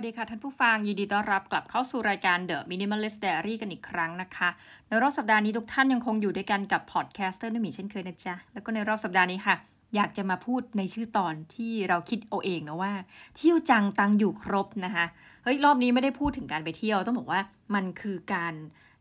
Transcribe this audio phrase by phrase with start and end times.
[0.00, 4.48] วัสดีค่ะท่านผู้ฟัง ยินดีต้อนรับกลับเข้าสู่รายการ The Minimalist Diary กันอีกครั้งนะคะ
[4.88, 9.56] ในรอบสัปดาห์นี้ทุกท่านยังคงอยู่ด้วยกันกับ podcaster นุ่มีเช่นเคยนะจ๊ะ แล้วก็ในรอบสัปดาห์นี้ค่ะ
[9.94, 12.92] อยากจะมาพูดในชื่อตอนที่เราคิดเอาเองนะว่า
[13.36, 15.04] เที่ยวจังตังค์อยู่ครบนะคะ
[15.44, 17.40] เฮ้ยรอบนี้ไม่ได้พูดถึงการไปเที่ยวต้องบอกว่า
[17.74, 18.54] มันคือการ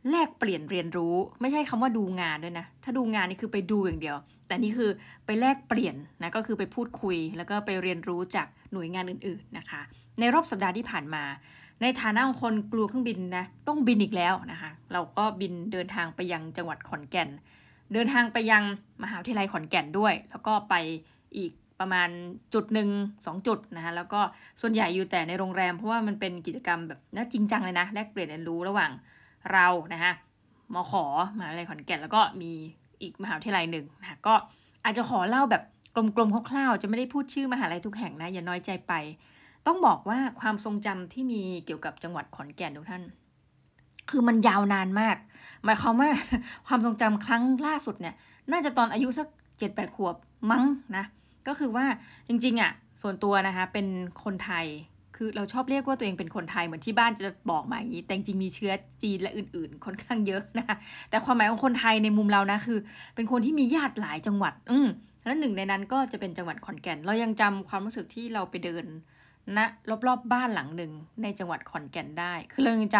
[0.09, 4.17] แลกเปลี่ยนเรียนรู้ ไม่ใช่คำว่าดูงานด้วยนะ ถ้าดูงานนี่คือไปดูอย่างเดียว
[4.47, 4.89] แต่นี่คือ
[5.25, 9.81] ไปแลกเปลี่ยนนะก็คือไปพูดคุย แล้วก็ไปเรียนรู้จากหน่วยงานอื่น ๆนะคะ
[10.19, 11.23] ในรอบสัปดาห์ที่ผ่านมา
[11.81, 17.29] ในฐานะของคนกลัวเครื่องบินนะต้องบินอีกแล้วนะคะเราก็บินเดินทางไปยังจังหวัดขอนแก่น
[17.93, 18.63] เดินทางไปยัง
[19.03, 20.75] มหาวิทยาลัยขอนแก่นด้วย แล้วก็ไป
[21.37, 22.09] อีกประมาณ
[22.53, 22.89] จุดหนึ่ง
[23.25, 24.21] สองจุดนะคะแล้วก็
[24.61, 28.91] ส่วนใหญ่อยู่แต่ในโรงแรม เพราะว่ามันเป็นกิจกรรมแบบน่าจริงจังเลยนะแลกเปลี่ยนเรียนรู้ระหว่าง
[29.51, 30.13] เรานะคะ
[30.73, 30.93] มข
[31.37, 32.51] มหาวิทยาลัยขอนแก่นแล้วก็มี
[33.01, 34.33] อีกมหาวิทยาลัยหนึ่งนะก็
[34.83, 35.63] อาจจะขอเล่าแบบ
[35.95, 38.93] กลมๆคร่าวๆจะไม่ได้พูดชื่อมหาลัยทุกแห่งนะอย่าน้อยใจไป
[39.67, 43.03] ต้องบอกว่าความทรงจำที่มีเกี่ยวกับจังหวัดขอนแก่นทุกท่าน
[44.09, 45.17] คือมันยาวนานมาก
[45.65, 46.09] หมายความว่า
[46.67, 48.15] ความทรงจำครั้งล่าสุดเนี่ย
[48.51, 49.27] น่าจะตอนอายุสัก
[49.59, 50.15] เจ็ดแปดขวบ
[50.51, 50.63] มั้ง
[50.97, 51.05] นะ
[51.47, 51.85] ก็คือว่า
[52.27, 53.87] จริงๆอะ่ะ ส่วนตัวนะคะ เป็น
[54.23, 54.65] คนไทย
[55.15, 58.71] คือเราชอบเรียกว่าตัวเองเป็นคนไทยเหมือนที่บ้านจะบอกมาอย่างนี้ แต่จริงมีเชื้อ
[59.03, 60.75] จีนและอื่นๆ ค่อนข้างเยอะนะคะ
[61.09, 62.79] แต่ความหมายของคนไทยในมุมเรานะคือ
[63.15, 64.87] เป็นคนที่มีญาติหลายจังหวัด อืม
[65.25, 68.85] แล้วหนึ่งในนั้นก็จะเป็นจังหวัดขอนแก่น เรายังจำความรู้สึกที่เราไปเดิน
[69.57, 69.65] ณนะ
[70.07, 70.91] รอบๆบ้านหลังหนึ่ง
[71.23, 72.97] ในจังหวัดขอนแก่นได้ คือเรายังจ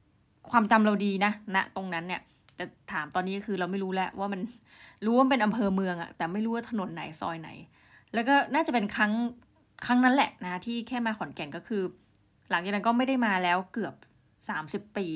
[0.00, 2.20] ำความจำเราดีนะณนะตรงนั้นเนี่ย
[2.56, 4.40] แต่ถามตอนนี้คือเราไม่รู้แล้วว่ามัน
[5.04, 7.50] รู้ว่าเป็นอำเภอเมืองอะแต่ไม่รู้ว่าถนนไหนซอยไหน
[8.14, 9.12] แล้วก็น่าจะเป็นครั้ง
[9.86, 11.82] ครั้งนั้นแหละนะที่แค่มาขอนแก่นก็คือ
[12.50, 13.94] หลังจากนั้นก็ไม่ได้มาแล้วเกือบ
[14.48, 15.06] สามสิบปี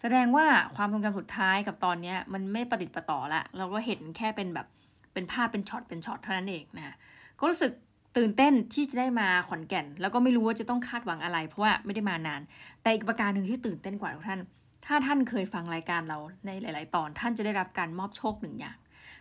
[0.00, 4.66] แสดงว่าความทรงจำสุดท้ายกับตอนนี้มันไม่ประดิษฐ์ประต่อละ เราก็เห็นแค่เป็นแบบ
[5.12, 6.96] เป็นภาพเป็นช็อตเป็นช็อตเท่านั้นเองนะ
[7.38, 7.72] ก็รู้สึก
[8.16, 12.40] ตื่นเต้นที่จะได้มาขอนแก่น แล้วก็ไม่รู้ว่าจะต้องคาดหวังอะไร เพราะว่าไม่ได้มานาน
[12.82, 14.40] แต่อีกประการหนึ่งที่ตื่นเต้นกว่าทุกท่าน
[14.86, 18.76] ถ้าท่านเคยฟังรายการเราในหลาย ๆ ตอนท่านจะได้รับการมอบโชคหนึ่งอย่าง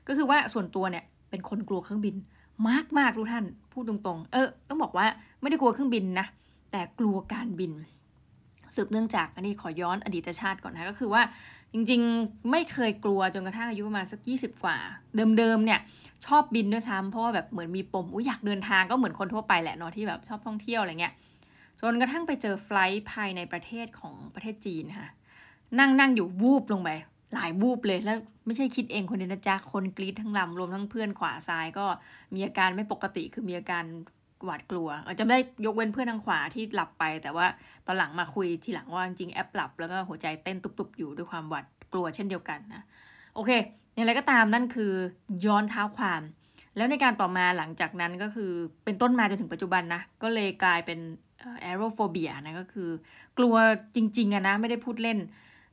[0.08, 2.16] ก็คือว่าส่วนตัวเนี่ยเป็นคนกลัวเครื่องบิน
[2.70, 5.06] มากมากทุกท่านพูดตรง ๆ เออต้องบอกว่า
[5.42, 6.28] ไม่ได้กลัวเครื่องบินนะ
[6.72, 7.72] แต่กลัวการบิน
[8.76, 11.22] สืบเนื่องจากอันนี้ขอย้อนอดีตชาติก่อนนะก็คือว่า
[11.74, 14.78] จริงๆ ไม่เคยกลัวจนกระทั่งอายุประมาณสักยี่สิบกว่า
[15.38, 15.80] เดิมๆเนี่ย
[16.26, 21.14] ชอบบินด้วยซ้ำเพราะว่าแบบเหมือนมีปมอยากเดินทางก็เหมือนคนทั่วไปแหละเนาะที่แบบชอบท่องเที่ยวอะไรเงี้ย
[21.82, 25.10] จนกระทั่งไปเจอไฟล์ภายในประเทศของประเทศจีนค่ะ
[25.80, 26.90] นั่งนั่งอยู่วูบลงไป
[27.34, 31.86] หลายวูบเลยแล้วไม่ใช่คิดเองคนเดียวนะจ๊ะคนกรีดทั้งลำรวมทั้งเพื่อนขวาซ้ายก็
[32.34, 33.84] มีอาการไม่ปกติคือมีอาการ
[34.46, 37.46] หวาดกลัวอาจจะไม่ได้ยกเว้นเพื่อนทางขวาที่หลับไป แต่ว่า
[37.86, 42.84] ตอนหลังมาคุยทีหลังว่าจริงแอปหลับแล้วก็หัวใจเต้นตุบๆอยู่ด้วยความหวาดกลัวเช่นเดียวกันนะ
[43.36, 43.52] โอเค
[43.96, 44.92] อย่างไรก็ตามนั่นคือ
[45.46, 46.22] ย้อนเท้าความ
[46.76, 48.52] แล้วในการต่อมาหลังจากนั้นก็คือ
[48.84, 51.00] เป็นต้นมาจนถึงปัจจุบันนะ ก็เลยกลายเป็น
[51.62, 52.90] แอโรโฟเบียนะก็คือ
[53.38, 53.56] กลัว
[53.96, 55.20] จริงๆอะนะไม่ได้พูดเล่น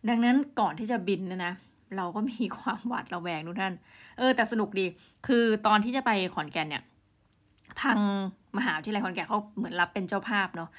[0.08, 1.52] ดังนั้นก่อนที่จะบินนะนะ
[1.96, 3.74] เราก็มีความหวาดระแวงทุกท่าน
[4.18, 4.86] เออแต่สนุกดี
[5.26, 6.82] คือตอนที่จะไปขอนแก่นเนี่ย
[7.82, 7.98] ทาง
[8.58, 10.70] มหาวิทยาลัยขอนแก่นเขาเหมือนรับเป็นเจ้าภาพเนาะ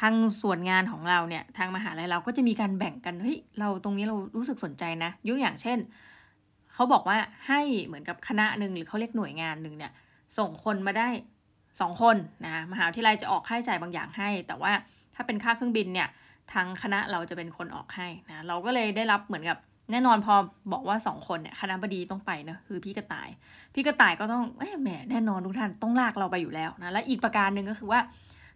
[0.00, 5.78] ทางส่วนงานของเราเนี่ยทางมหาลัยเราก็จะมีการแบ่งกันเฮ้ยเราตรงนี้เรารู้สึกสนใจนะยกอย่างเช่น
[6.72, 7.18] เขาบอกว่า
[7.48, 9.92] ให้เหมือนกับคณะหนึ่งหรือเขาเรียกหน่วยงานหนึ่งเนี่ย
[10.38, 11.08] ส่งคนมาได้
[11.80, 12.16] สองคน
[12.46, 14.72] นะมหาวิทยาลัยจะออกค่าใช้จ่ายบางอย่างให้ แต่ว่า
[15.14, 16.08] ถ้าเป็นค่าเครื่องบินเนี่ย
[16.52, 19.58] ทางคณะเราจะเป็นคนออกให้นะเราก็เลยได้รับเหมือนกับ
[19.90, 20.34] แน่นอนพอ
[20.72, 23.28] บอกว่าสองคนเนี่ยคณะบดีต้องไปนะคือพี่กระต่าย
[23.74, 24.44] พี่กระต่ายก็ต้อง
[24.82, 28.00] แหมแน่นอนทุกท่านต้องลากเราไปอยู่แล้วนะและอีกประการหนึ่งก็คือว่า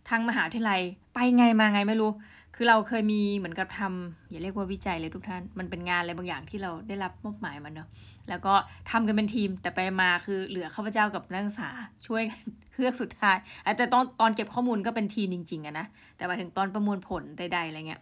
[0.09, 0.81] ทางมหาวิทยาลัย
[1.15, 2.11] ไปไงมาไงไม่รู้
[2.57, 7.89] คือเราเคยมีเหมือนกับทำอย่าเรียกว่าวิจัยเลยทุกท่าน มันเป็นงานอะไรบางอย่างที่เราได้รับมอบหมายมาเนาะ
[8.29, 8.55] แล้วก็
[8.91, 11.71] ทำกันเป็นทีม แต่ไปมาคือเหลือข้าพเจ้ากับนักศึกษา
[12.07, 18.01] ช่วยกันเพื่อสุดท้าย อาจจะตอนตอนเก็บข้อมูลก็เป็นทีมจริงๆอะนะ แต่มาถึงตอนประมวลผลใดๆอะไรเงี้ย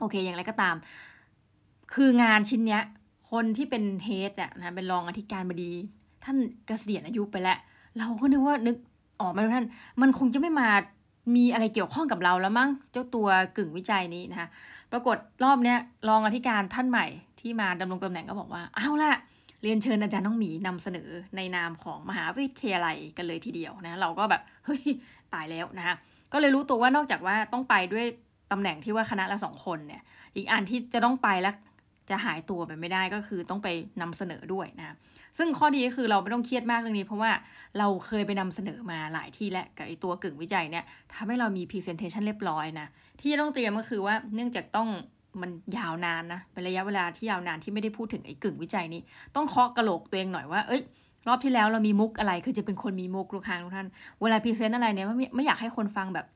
[0.00, 0.74] โอเค อย่างไรก็ตาม
[1.92, 2.82] คืองานชิ้นเนี้ย
[3.30, 5.72] คนที่เป็นเฮดอะนะเป็นรองอธิการบดี
[6.24, 6.36] ท่าน
[6.66, 7.58] เกษียณอายุไปแล้ว
[7.98, 8.76] เราก็นึกว่านึก
[9.20, 9.66] ออกมาท่าน
[10.00, 10.68] มันคงจะไม่มา
[11.36, 14.48] มีอะไรเกี่ยวข้องกับเราแล้วมั้งเจ้าตัวกึ่งวิจัยนี้นะคะ
[14.92, 15.78] ปรากฏรอบเนี้ย
[16.08, 17.06] รองอธิการท่านใหม่
[17.40, 19.12] ที่มาดำรงตำแหน่งก็บอกว่าเอาละ
[19.62, 24.82] เรียนเชิญอาจารย์น้องหมีนำเสนอในนามของมหาวิทยาลัยกันเลยทีเดียวนะเราก็แบบเฮ้ย
[25.34, 25.94] ตายแล้วนะคะ
[26.32, 28.06] ก็เลยรู้ตัวว่านอกจากว่าต้องไปด้วย
[28.52, 30.02] ตำแหน่งที่ว่าคณะละสองคนเนี่ย
[30.36, 31.54] อีกอันที่จะต้องไปแล้ว
[32.10, 33.68] จะหายตัวไปไม่ได้ก็คือต้องไป
[34.00, 34.96] นำเสนอด้วยนะ
[35.38, 37.30] ซึ่งข้อดีก็คือเราไม่ต้องเครียดมากเรื่องนี้ เพราะว่า
[37.78, 40.84] เราเคยไปนำเสนอมาหลายที่และกับไอตัวกึ่งวิจัยเนี่ย
[41.14, 42.86] ทำให้เรามี presentation เรียบร้อยนะ
[43.20, 44.88] ที่จะต้องเตรียมก็คือว่าเนื่องจากต้อง
[45.40, 49.00] มันยาวนานนะเป็นระยะเวลาที่ยาวนานที่ไม่ได้พูดถึงไอ้กึ่งวิจัยนี้
[49.34, 50.82] ต้องเคาะกระโหลกตัวเองหน่อยว่าเอ้ย
[51.28, 53.88] รอบที่แล้วเรามีมุกอะไร คือจะเป็นคนมีมุกลูกค้างทุกท่าน
[54.22, 56.26] เวลา present อะไรเนี่ยไม่ไม่อยากให้คนฟังแบบ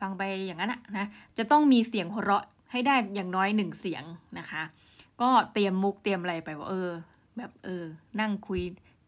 [0.00, 1.06] ฟังไปอย่างนั้นนะ
[1.38, 4.04] จะต้องมีเสียงหัวเราะให้ได้อย่างน้อยหนึ่งเสียง
[4.38, 4.62] นะคะ
[5.22, 6.90] ก็เตรียมมุกเตรียมอะไรไปว่าเออ
[7.38, 7.84] แบบเออ
[8.20, 8.60] นั่งคุย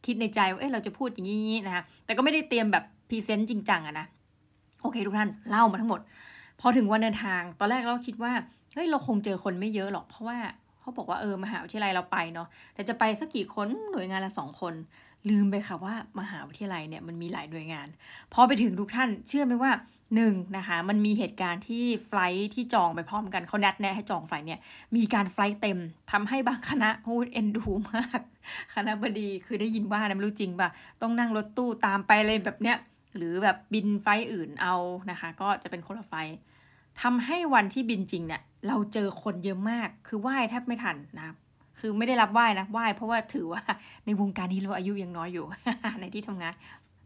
[0.07, 4.07] คิดในใจว่าเออเราจะพูดอย่างนี้นะคะแต่ก็ไม่ได้เตรียมแบบ present จริงจังอะนะ
[4.83, 6.01] โอเคทุกท่านเล่ามาทั้งหมด
[6.61, 8.33] พอถึงวันเดินทาง ตอนแรกเราคิดว่า
[8.75, 10.39] เฮ้ยเราคงเจอคนไม่เยอะหรอกเพราะว่า
[10.81, 14.75] เขาบอกว่าเออมหาวิทยาลัยเราไปเนาะแต่จะไปสักกี่คนหน่วยงานละสองคน
[15.31, 17.89] ลืมไปค่ะว่ามหาวิทยาลัยเนี่ยมันมีหลายหน่วยงาน
[18.33, 19.73] พอไปถึงทุกท่านเชื่อไหมว่า
[20.15, 24.61] หนึ่งนะคะมันมีเหตุการณ์ที่ไฟล์ที่จองไปพร้อมกันเขานัดแนะให้จองไฟล์เนี่ย
[24.97, 25.79] มีการไฟล์เต็ม
[26.13, 28.21] ทำให้บางคณะพูดเอ็นดูมาก
[28.75, 30.69] คณะบดีคือได้ยินว่านะไม่รู้จริงป่ะ
[31.03, 32.77] ต้องนั่งรถตู้ตามไปเลยแบบเนี้ย
[33.17, 34.75] หรือแบบบินไฟล์อื่นเอา
[35.11, 36.35] นะคะ ก็จะเป็นคนละไฟล์
[37.03, 41.37] ทำให้วันที่บินจริงเนี่ยเราเจอคนเยอะมาก คือไหว้แทบไม่ทันนะครับ
[41.81, 43.63] คือไม่ได้รับไหว้นะไหว้เพราะว่าถือว่า
[44.07, 45.45] ในวงการนี้เราอายุยังน้อยอยู่
[46.01, 46.55] ในที่ทำงาน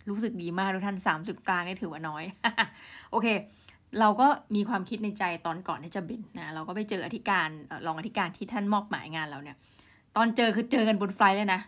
[0.09, 2.25] รู้สึกดีมากทุกท่านสามสิบกลางนี่ถือว่าน้อย
[3.11, 3.27] โอเค
[4.01, 7.49] เราก็มีความคิดในใจตอนก่อนที่จะบินนะเราก็ไปเจออธิการ
[7.87, 9.57] รองอธิการที่ท่านมอบหมายงานเราเนี่ย
[10.17, 11.61] ตอนเจอคือเจอกันบนไฟล์เลยนะ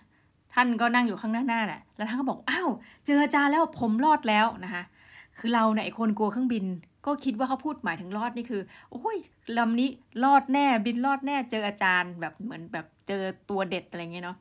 [0.54, 2.68] ท่านก็นั่งอยู่ข้างหน้าหน้าน่ะ แล้วท่านก็บอก อ้าว
[3.06, 4.82] เจออาจารย์แล้วผมรอดแล้วนะคะ
[5.38, 6.64] คือเราเนี่ยคนกลัวเครื่องบิน
[7.06, 9.16] ก็คิดว่าเขาพูดหมายถึงรอดนี่คือ โอ้ย
[9.58, 9.88] ลำนี้
[10.24, 14.36] รอดแน่ บินรอดแน่ เจออาจารย์แบบเหมือนแบบเจอตัวเด็ดอะไรเงี้ยเนาะ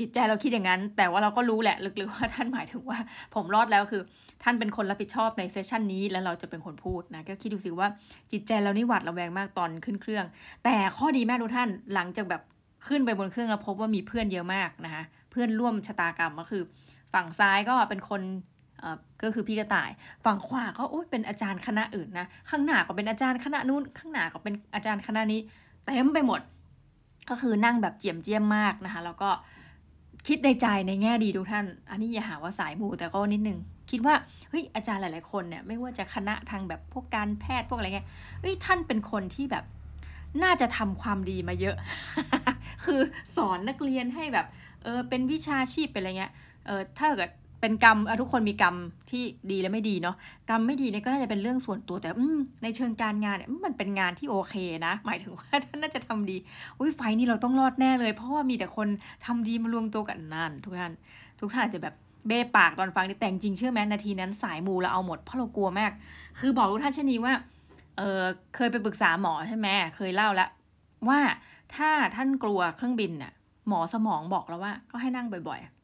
[0.00, 2.98] จิตใจเราคิดอย่างนั้น แต่ว่าเราก็รู้แหละลึกๆว่าท่านหมายถึงว่า
[3.34, 4.02] ผมรอดแล้วคือ
[4.42, 7.88] ท่านเป็นคนรับผิดชอบในเซสชันนี้ แล้วเราจะเป็นคนพูดนะก็คิดดูสิว่า
[8.32, 10.24] จิตใจเรานี่หวาดระแวงมากตอนขึ้นเครื่อง
[10.64, 12.42] แต่ข้อดีแม่ทุกท่านหลังจากแบบ
[12.88, 16.62] ขึ้นไปบนเครื่องแล้วพบว่ามีเพื่อนเยอะมากนะคะเพื่อนร่วมชะตากรรมก็คือ
[17.12, 18.22] ฝั่งซ้ายก็เป็นคน
[19.22, 19.90] ก็คือพี่กระต่าย
[20.24, 25.40] ฝั่งขวาก็เป็นอาจารย์คณะอื่นนะข้างหน้าก็เป็นอาจารย์คณะนู้น ข้างหน้าก็เป็นอาจารย์คณะนี้
[25.84, 26.40] เต็มไปหมด
[27.30, 29.30] ก็คือนั่งแบบเจียมเจียมมากนะคะแล้วก็
[30.26, 33.58] คิดในใจในแง่ดีทุกท่าน อันนี้อย่าหาว่าสายมูแต่ก็นิดนึง
[33.90, 34.14] คิดว่า
[34.50, 38.08] เฮ้ยอาจารย์หลาย ๆ คนเนี่ยไม่ว่าจะคณะทางแบบพวกการแพทย์พวกอะไรเงี้ย
[38.40, 39.64] เฮ้ยท่านเป็นคนที่แบบ
[40.42, 41.76] น่าจะทำความดีมาเยอะ
[42.84, 43.00] คือ
[43.36, 44.46] สอนนักเรียนให้แบบ
[44.84, 46.32] เออเป็นวิชาชีพเป็นอะไรเงี้ย
[46.66, 47.30] เออถ้าเกิด
[47.66, 48.74] เป็นกรรมทุกคนมีกรรม
[49.10, 50.16] ที่ดีและไม่ดีเนาะ
[50.50, 52.08] กรรมไม่ดีเนี่ยก็น่าจะเป็นเรื่องส่วนตัวแต่
[52.62, 54.54] ในเชิงการงานเนี่ยมันเป็นงานที่โอเค
[54.86, 56.36] นะ หมายถึงว่าท่านน่าจะทำดี
[56.78, 58.88] อุ้ยไฟนี่เราต้องรอดแน่เลย เพราะว่ามีแต่คน
[59.26, 60.92] ทำดีมารวมตัวกันนั่นทุกท่าน
[61.40, 61.94] ทุกท่านอาจจะแบบ
[62.26, 65.92] เบ้ปากตอนฟังแต่จริงเชื่อไหมนาทีนั้นสายมูเราเอาหมดเพราะเรากลัวมาก
[66.38, 67.34] คือบอกทุกท่านเช่นนี้ว่า
[67.98, 68.22] เออ
[68.54, 69.66] เคยไปปรึกษาหมอใช่ไหม
[69.96, 70.48] เคยเล่าแล้ว
[71.08, 71.20] ว่า
[71.74, 73.32] ถ้าท่านกลัวเครื่องบินน่ะ
[73.68, 75.75] หมอสมองบอกแล้วว่า ก็ให้นั่งบ่อยๆ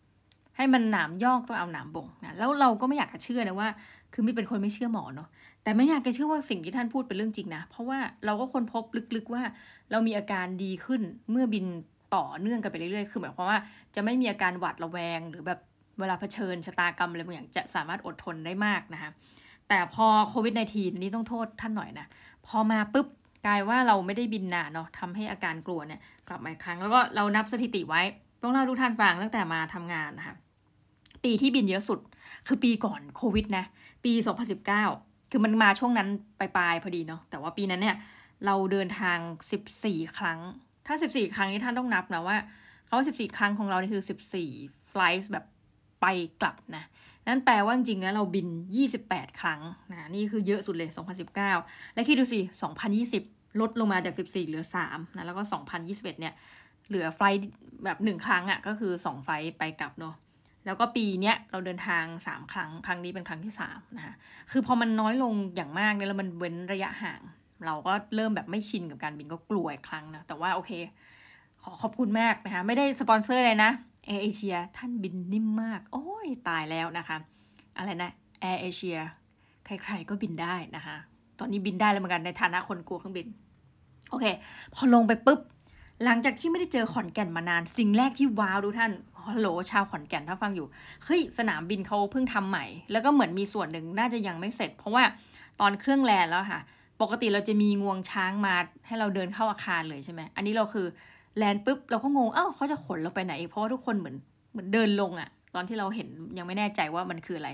[0.62, 3.68] ให้มันหนามยอกต้องเอาหนามบ่งนะแล้วเราก็ไม่อยากจะเชื่อนะว่า
[4.12, 5.28] คือไม่เป็นคนไม่เชื่อหมอเนาะ
[5.62, 8.84] แต่ไม่อยากจะเชื่อว่าสิ่งที่ท่านพูดเป็นเรื่องจริงนะ เพราะว่าเราก็คนพบ
[9.16, 9.42] ลึกๆว่า
[9.90, 11.00] เรามีอาการดีขึ้น
[11.30, 11.66] เมื่อบิน
[12.14, 13.58] ต่อเนื่องกันไปเรื่อยๆ คือหมายความว่า
[13.94, 15.60] จะไม่มีอาการหวาดระแวง หรือแบบ
[16.00, 19.10] เวลาเผชิญชะตากรรมอะไรบางอย่างจะสามารถอดทนได้มากนะคะ
[19.68, 22.06] แต่พอโควิด -19 นี้ต้องโทษท่านหน่อยนะ
[22.46, 23.06] พอมาปุ๊บ
[23.46, 28.02] กลายว่าเราไม่ได้บินนานเนาะทำให้อาการกลัวเนี่ยกลับมาอีกครั้ง แล้วก็เรานับสถิติไว้
[28.42, 30.36] ต้องเล่าทุกท่านฟังตั้งแต่มาทำงานนะคะ
[31.24, 32.00] ปีที่บินเยอะสุด
[32.46, 33.64] คือปีก่อนโควิดนะ
[34.04, 34.12] ปี
[34.72, 36.08] 2019 คือมันมาช่วงนั้น
[36.38, 37.96] ปลายๆพอดีเนาะแต่ว่าปีนั้นเนี่ย
[38.46, 39.18] เราเดินทาง
[39.68, 40.38] 14 ครั้ง
[40.86, 42.36] ถ้า 14 ครั้งนี้ท่านต้องนับนะว่า
[42.88, 44.04] เขา14 ครั้งของเรานี่คือ
[44.46, 45.44] 14 ไฟล์แบบ
[46.00, 46.06] ไป
[46.42, 46.84] กลับนะ
[47.26, 48.48] นั่นแปลว่าจริงๆนะเราบิน
[48.94, 49.60] 28 ครั้ง
[49.92, 50.90] นะนี่คือเยอะสุดเลย
[51.42, 52.40] 2019 และคิดดูสิ
[53.00, 55.42] 2020 ลดลงมาจาก 14 เหลือ3นะแล้วก็
[55.82, 56.34] 2021 เนี่ย
[56.88, 57.38] เหลือไฟล์
[57.84, 60.14] แบบ 1 ครั้งอะ่ะก็คือ 2 ไฟล์ไปกลับเนาะ
[60.66, 64.14] แล้วก็ปีเนี้ยเราเดินทางสามครั้ง ครั้งนี้เป็นครั้งที่สามนะคะ
[64.50, 67.20] คือพอมันน้อยลงอย่างมากเนี่ยแล้วมันเว้นระยะห่าง
[67.66, 70.72] เราก็เริ่มแบบไม่ชินกับการบินก็กลัวอีกครั้งนะแต่ว่าโอเค
[71.62, 73.70] ขอขอบคุณมากนะคะไม่ได้สปอนเซอร์เลยนะ
[74.06, 77.16] แอร์เอเชียท่านบินนิ่มมาก โอ้ยตายแล้วนะคะ
[77.78, 78.98] อะไรนะแอร์เอเชีย
[79.66, 80.96] ใครๆก็บินได้นะคะ
[81.38, 83.26] ตอนนี้บินได้แล้วเหมือนกันในฐานะคนกลัวเครื่องบิน
[84.10, 84.26] โอเค
[84.74, 85.40] พอลงไปปุ๊บ
[86.04, 88.92] หลังจากที่ไม่ได้เจอขอนแก่นมานาน สิ่งแรกที่ว้าวดูท่าน
[89.32, 90.66] ฮัลโหลชาวขอนแก่นถ้าฟังอยู่
[91.04, 95.04] เฮ้ยสนามบินเขาเพิ่งทำใหม่ แล้วก็เหมือนมีส่วนหนึ่งน่าจะยังไม่เสร็จ เพราะว่า
[95.60, 96.60] ตอนเครื่องแลนแล้วค่ะ
[97.02, 98.54] ปกติเราจะมีงวงช้างมา
[98.86, 100.86] ให้เราเดินเข้าอาคารเลยใช่ไหมอันนี้เราคือ
[101.38, 104.16] แลนปุ๊บเราก็งงเอ้าเขาจะขนเราไปไหน เพราะว่าทุกคนเหมือน
[104.52, 107.50] เหมือนเดินลงอะตอนที่เราเห็นยังไม่แน่ใจว่ามันคืออะไร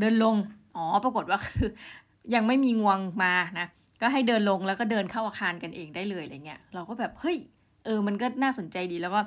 [0.00, 0.36] เดินลง
[0.76, 1.68] อ๋อปรากฏว่าคือ
[2.34, 3.66] ยังไม่มีงวงมานะ
[4.00, 7.36] ก็ให้เดินลงแล้วก็เดินเข้าอาคารกันเองได้เลยอะไรเงี้ยเราก็แบบเฮ้ย
[7.84, 9.20] เออมันก็น่าสนใจดีแล้วก็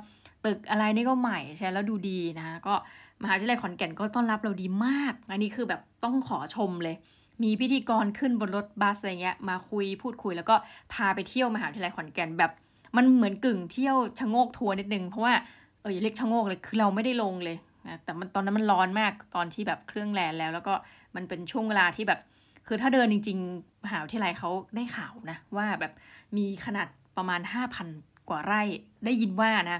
[0.45, 2.75] ตึกอะไรนี่ก็ใหม่ใช่แล้วดูดีนะก็
[3.23, 6.95] มหาวิทยาลัยขอนแก่นก็ต้อนรับเราดีมาก อันนี้คือแบบต้องขอชมเลย
[7.43, 10.55] มีพิธีกรขึ้นบนรถบัสอะไรเงี้ยมาคุยพูดคุยแล้วก็
[10.93, 12.51] พาไปเที่ยวมหาวิทยาลัยขอนแก่นแบบ
[12.97, 15.33] มันเหมือนกึ่งเที่ยวชะโงกทัวร์นิดนึงเพราะว่า
[15.81, 17.57] เอออย่าเรียกชะโงกเลยคือเราไม่ได้ลงเลย
[17.87, 20.73] นะแต่มันตอนนั้นมันร้อนมากตอนที่แบบเครื่องแลนแล้ว แล้วก็
[21.15, 22.19] มันเป็นช่วงเวลาที่แบบ
[22.67, 25.93] คือถ้าเดินจริง ๆ มหาวิทยาลัยเขาได้ข่าวนะว่าแบบ
[26.37, 27.87] มีขนาดประมาณห้าพัน
[28.29, 28.61] กว่าไร่
[29.05, 29.79] ได้ยินว่านะ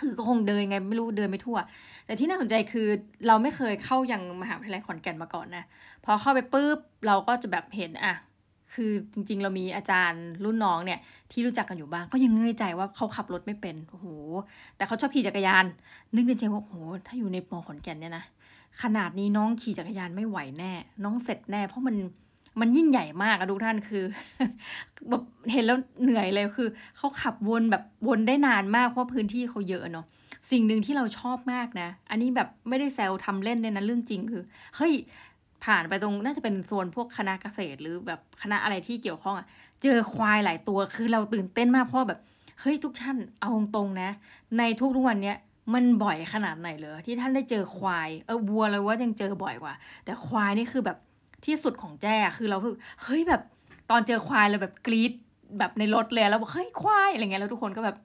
[0.00, 1.58] คือก็คงเดินไงไม่รู้เดินไม่ทั่ว
[2.06, 2.86] แต่ที่น่าสนใจคือ
[3.26, 5.64] เราไม่เคยเข้ายังมหาวิทยาลัยขอนแก่นมาก่อนนะ
[6.04, 8.14] พอเข้าไปปุ๊บเราก็จะแบบเห็นอะ
[8.74, 11.00] คือจริง ๆ เรามีอาจารย์รุ่นน้องเนี่ย
[11.30, 14.06] ที่รู้จักกันอยู่บ้างก็ยังนึกในใจว่าเขาขับรถไม่เป็นโอ้โห
[14.76, 15.64] แต่เขาชอบขี่จักรยาน
[16.14, 16.74] นึกในใจว่าโอ้โห
[17.06, 18.24] ถ้าอยู่ในมอขอนแก่นเนี่ยนะ
[18.82, 20.72] ขนาดนี้น้องขี่จักรยานไม่ไหวแน่
[21.04, 21.96] น้องเสร็จแน่ เพราะมัน
[22.60, 24.04] มันยิ่งใหญ่มากอะทุกท่านคือ
[25.08, 25.22] แบบ
[25.52, 30.06] เห็นแล้วเหนื่อยเลยคือเขาขับวนแบบวนได้นานมากเพราะพื้นที่เขาเยอะเนาะ
[30.50, 34.42] สิ่งหนึ่งที่เราชอบมากนะ อันนี้แบบไม่ได้แซวทำเล่นเลยนะเรื่องจริงคือ
[34.76, 34.92] เฮ้ย
[35.64, 39.46] ผ่านไปตรงน่าจะเป็นโซนพวกคณะเกษตรหรือแบบคณะอะไรที่เกี่ยวข้องอะ
[39.82, 42.20] เจอควายหลายตัวคือเราตื่นเต้นมากเพราะแบบ
[42.60, 44.10] เฮ้ยทุกท่านเอาตรงๆนะ
[44.58, 45.36] ในทุกทุกวันเนี้ย
[45.74, 49.74] มันบ่อยขนาดไหนเลยที่ท่านได้เจอควายเออวัวเลยว่ายังเจอบ่อยกว่า
[50.04, 50.98] แต่ควายนี่คือแบบ
[51.46, 53.42] ที่สุดของแจ้คือเราคือเฮ้ยแบบ
[53.90, 55.12] ตอนเจอควายเราแบบกรี๊ด
[55.58, 57.96] แบบในรถเลยแล้วบอกเฮ้ยควายอะไรเงี้ยแล้วทุกคนก็แบบ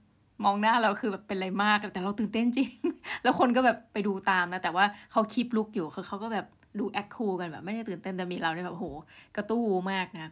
[0.46, 2.70] มองหน้าเราคือแบบเป็นอะไรมากแต่เราตื่นเต้นจริง
[3.24, 6.46] แล้วคนก็แบบไปดูตามนะ แต่ว่าเขาคลิปลุกอยู่คือเขาก็แบบ
[6.80, 8.86] ดูแอคคูลกันแบบไม่ได้ตื่นเต้นแต่มีเราเนี่ยแบบโห
[9.36, 10.32] กระตู้มากนะ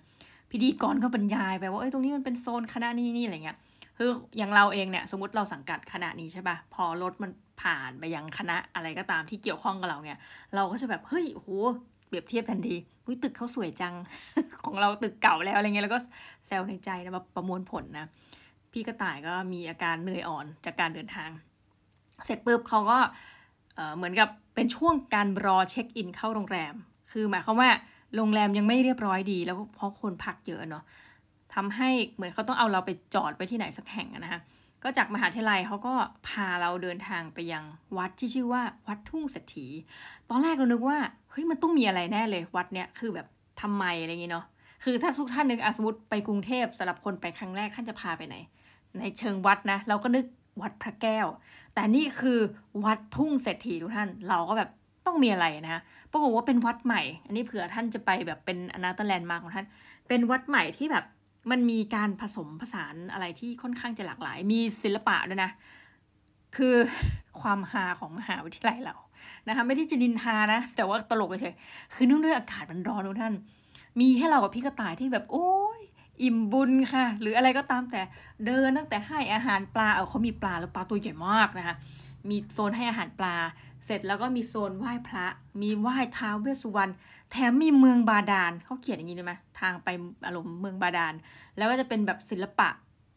[0.52, 3.58] พิธีกรก็บรรยายไปว่าเอ้ยตรงนี้มันเป็นโซนคณะนี้นี่อะไรเงี้ย
[3.98, 7.32] คืออย่างเราเองเนี่ยสมมติเราสังกัดคณะนี้ใช่ปะ่ะพอรถมัน
[7.62, 10.18] ผ่านไปยังคณะอะไรก็ตามที่เกี่ยวข้องกับเราเนี่ย
[10.56, 11.50] เราก็จะแบบเฮ้ยโห
[12.12, 12.76] เปรียบเทียบทันที
[13.06, 13.94] อุ้ยตึกเขาสวยจัง
[14.62, 16.00] ของเราตึกเก่าแล้วอะไรเงี้ยแล้วก็
[16.46, 18.08] แซวในใจนะมาประมวลผลนะ
[18.72, 21.30] พี่กระต่ายก็มีอาการเหนื่อยอ่อนจากการเดินทาง
[22.26, 23.00] เสร็จปุ๊บเขาก็
[23.96, 26.74] เหมือนกับเป็นช่วงการรอเช็คอินเข้าโรงแรม
[27.12, 27.70] คือหมายความว่า
[28.16, 30.84] โรงแรมยังไม่เรียบร้อยดี แล้วเพราะคนพักเยอะเนาะ
[31.54, 34.42] ทำให้เหมือนเขาต้องเอาเราไปจอดไปที่ไหนสักแห่งนะคะ
[34.84, 35.94] ก็จากมหาวิทยาลัยเขาก็
[36.28, 37.64] พาเราเดินทางไปยัง
[37.98, 39.68] วัดที่ชื่อว่าวัดทุ่งเศรษฐี
[40.30, 40.98] ตอนแรกเรานึกว่า
[41.32, 43.28] เฮ้ยมันต้องมีอะไรแน่เลยวัดเนี้ยคือแบบ
[43.62, 44.46] ทำไมอะไรอย่างงี้เนาะ
[44.84, 48.36] คือถ้าทุกท่านนึกสมมติไปกรุงเทพสำหรับคนไปครั้งแรกท่านจะพาไปไหน
[49.00, 50.26] ในเชิงวัดนะ เราก็นึก
[50.62, 51.28] วัดพระแก้ว
[51.74, 52.40] แต่นี่คือ
[52.86, 54.70] วัดทุ่งเศรษฐีทุกท่านเราก็แบบ
[55.06, 59.66] ต้องมีอะไรนะปรากฏว่าเป็นวัดใหม่ อันนี้เผื่อท่านจะไปแบบเป็นอนาตแลนด์มาของท่าน
[60.08, 61.06] เป็นวัดใหม่ที่แบบ
[61.50, 65.52] มันมีการผสมผสานอะไรที่ค่อนข้างจะหลากหลาย มีศิลปะด้วยนะ
[66.56, 66.76] คือ
[67.42, 68.96] ความฮาของมหาวิทยาลัยเรา
[69.48, 71.56] นะคะไม่ได้จะดินทานะ แต่ว่าตลกไปเฉย
[71.94, 73.34] คือเนื่องด้วยอากาศมันร้อนทุกท่าน
[74.00, 75.82] มีแค่เรากับพี่กระต่ายที่แบบ โอ้ย
[76.24, 78.02] อิ่มบุญค่ะ หรืออะไรก็ตามแต่
[78.46, 81.76] เดินตั้งแต่ให้อาหารปลาเออเขามีปลาแล้วปลาตัวใหญ่มากนะคะ
[82.30, 83.36] มีโซนให้อาหารปลา
[83.86, 85.26] เสร็จแล้วก็มีโซนไหว้พระ
[85.62, 86.92] มีไหว้ท้าวเวสสุวรรณ
[87.32, 89.88] แถมมีเมืองบาดาลเขาเขียนอย่างนี้เลยไหมทางไป
[90.26, 91.14] อารมณ์เมืองบาดาล
[91.58, 92.70] แล้วก็จะเป็นแบบศิลปะ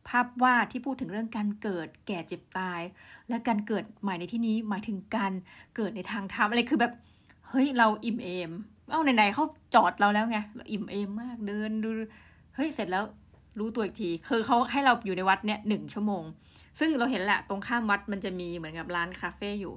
[0.08, 2.80] ภาพวาดที่พูดถึงเรื่องการเกิดแก่เจ็บตาย
[3.28, 5.32] และการเกิดใหม่ในที่นี้หมายถึงการ
[5.76, 6.92] เกิดในทางธรรมอะไรคือแบบ
[7.48, 8.50] เฮ้ยเราอิ่มเอม
[8.90, 9.44] เอ้าไหนๆเขา
[9.74, 11.88] จอดเราแล้วไงเราอิ่มเอมมากเดินดู
[12.54, 13.04] เฮ้ยเสร็จแล้ว
[13.58, 16.22] รู้ตัวอีกทีคือเขาให้เราอยู่ในวัดเนี่ยหนึ่งชั่วโมง
[16.78, 19.74] ซึ่งเราเห็นแหละตรงข้ามวัดมันจะมีเหมือนกับร้านคาเฟ่อยู่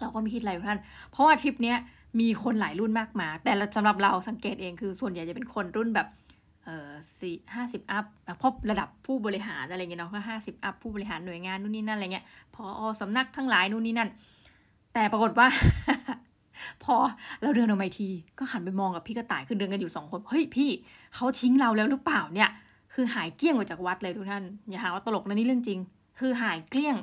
[0.00, 0.80] เราก็ไม่คิดอะไรท่าน
[1.10, 1.76] เพราะว่าทริปเนี้ย
[2.20, 6.08] มีคนหลายรุ่นมากมา แต่สำหรับเราสังเกตเองคือส่วนใหญ่จะเป็นคนรุ่นแบบ
[6.64, 6.90] เอ่อ
[7.20, 8.04] สี่ห้าสิบอัพ
[8.40, 14.10] พราะระดับผู้บริหารอะไรเงี้ยเนาะก็ห้าสิบอัพผู้บริหารหน่วยงานนู่นนี่นั่นอะไรเงี้ยพออสำนักทั้งหลายนู่นนี่นั่น
[14.94, 15.46] แต่ปรากฏว่า
[16.84, 16.94] พอ
[17.42, 20.70] เราเดินออกมาที ก็หันไปมองกับพี่กระต่ายคือเดินกันอยู่สองคน เฮ้ยพี่
[21.14, 22.50] เขาทิ้งเราแล้วหรือเปล่าเนี่ย
[22.94, 25.78] คือหายเกลี้ยงออกจากวัดเลยทุกท่าน อย่าหาว่าตลกนะนี่เรื่องจริง
[26.18, 26.96] คือหายเกลี้ยง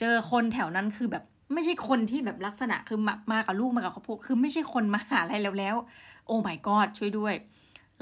[0.00, 5.76] เจอคนแถวนั้นคือแบบไม่ใช่คนที่แบบลักษณะคือมามากับลูกมากับครอบครัวคือไม่ใช่คนมาหาอะไรแล้วแล้ว
[6.26, 7.34] โอ้ my god ช่วยด้วย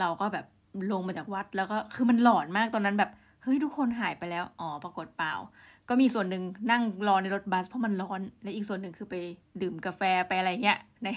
[0.01, 0.45] เราก็แบบ
[0.93, 3.11] ลงมาจากวัดแล้วก็คือมันหลอนมากตอนนั้นแบบ
[3.43, 5.35] เฮ้ยทุกคนหายไปแล้วอ๋อปรากฏเปล่า
[5.89, 9.15] ก็มีส่วนหนึ่งนั่งรอในรถบัสเพราะมันร้อน และอีกส่วนหนึ่งคือไป
[9.63, 11.09] ดื่มกาแฟไปอะไรเงี้ยใน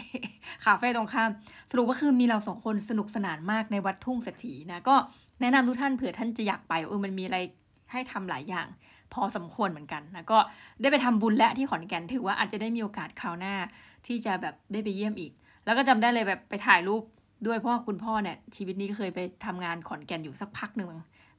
[0.65, 1.29] คาเฟ่ตรงข้าม
[1.71, 4.95] สรุปว่าคือมีเราสองคนสนุกสนานมากในวัดทุ่งเศรษฐีนะก็
[5.41, 7.37] แนะนำทุกท่านเผื่อท่านจะอยากไปเออมันมีอะไร
[7.91, 8.67] ให้ทำหลายอย่าง
[9.13, 10.39] พอสมควรเหมือนกันนะก็
[10.81, 13.53] ได้ไปทำบุญและที่ขอนแก่นถือว่าอาจจะได้มีโอกาสคราวหน้า
[14.07, 15.31] ที่จะแบบได้ไปเยี่ยมอีก
[15.65, 17.03] แล้วก็จำได้เลยแบบไปถ่ายรูป
[17.47, 20.89] ด้วยเพราะว่าคุณพ่อเนี่ยชีวิตนี้ก็เคยไปทำงานขอนแก่นอยู่สักพักหนึ่ง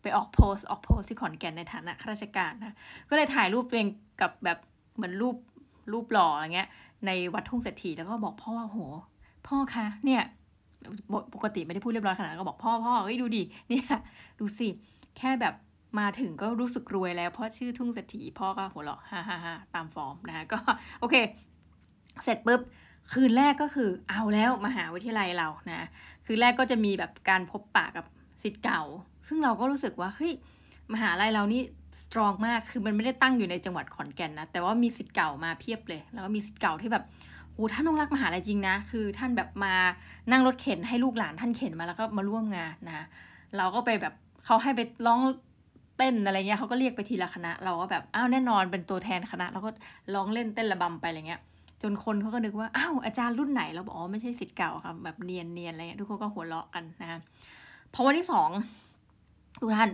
[0.03, 2.76] ไปออกโพสออกโพสที่ขอนแก่นในฐานะข้าราชการนะ
[3.09, 3.88] ก็เลยถ่ายรูปเอง
[4.21, 4.59] กับแบบ
[4.97, 5.37] เหมือนรูป
[5.93, 6.69] รูปหล่ออะไรเงี้ย
[7.07, 8.79] ในวัดทุ่งเศรษฐีแล้วก็บอกพ่อว่าโห
[9.47, 10.23] พ่อคะเนี่ย
[11.35, 13.85] ปกติไม่ได้พูดเรียบร้อยขนาดก็บอกพ่อพ่อเฮ้ยดูดิเนี่ย
[14.40, 14.69] ดูสิ
[15.19, 15.55] แค่แบบ
[15.99, 20.59] มาถึงก็รู้สึกรวยแล้ว เพราะชื่อทุ่งเศรษฐีพ่อก็หัวเราะฮ่าฮ่าฮ่าตามฟอร์มนะก็
[21.00, 21.14] โอเค
[22.25, 22.61] เสร็จปุ๊บ
[23.12, 25.88] คืนแรกก็คือเอาแล้วมหาวิทยาลัยเรานะ
[26.26, 28.05] คืนแรกก็จะมีแบบการพบปะกับ
[28.43, 28.83] สิทธิ์เก่า
[29.26, 30.33] ซึ่งเราก็รู้สึกว่าเฮ้ย
[30.93, 31.62] มหาลัยเรานี่
[32.02, 37.05] สตรองมากคือมันไม่ได้ตั้งอยู่ในจังหวัดขอนแก่นนะแต่ว่ามีสิทธิ์เก่ามาเพียบเลย แล้วก็มีสิทธิ์เก่าที่แบบ
[37.57, 39.75] โอ้ท่านต้องรักมหาลัยจริงนะ คือท่านแบบมา
[40.31, 43.07] นั่งรถเข็นให้ลูกหลานท่านเข็นมาแล้วก็มาร่วมงานนะ
[43.57, 45.21] เราก็ไปแบบเขาให้ไปร้อง
[45.97, 49.71] เต้นอะไรเงี้ยเขาก็เรียกไปทีละคณะ เราก็แบบอ้าวแน่นอนเป็นตัวแทนคณะเราก็
[50.15, 51.41] ร้องเล่นเต้นระบำไปอะไรเงี้ย
[51.83, 57.21] จนคนเขาก็นึกว่าอ้าวอาจารย์รุ่นไหนเราบอกอ๋อไม่ใช่ศิษย์เก่าค่ะแบบเนียนเนียนอะไรเงี้ยทุกคนก็หัวเราะกันนะ
[57.95, 58.51] พอวันที่สอง
[59.61, 59.91] ทุกท่าน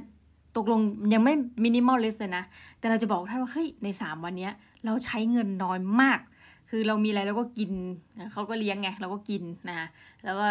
[0.56, 0.80] ตกลง
[1.14, 2.44] ยังไม่ minimalist เลยนะ
[2.78, 4.48] แต่เราจะบอกท่านว่าเฮ้ยในสามวันนี้
[4.84, 6.20] เราใช้เงินน้อยมาก
[6.74, 7.72] คือเรามีอะไรเราก็กิน
[8.32, 9.88] เขาก็เลี้ยงไงเราก็กินนะ
[10.24, 10.46] แล้วก็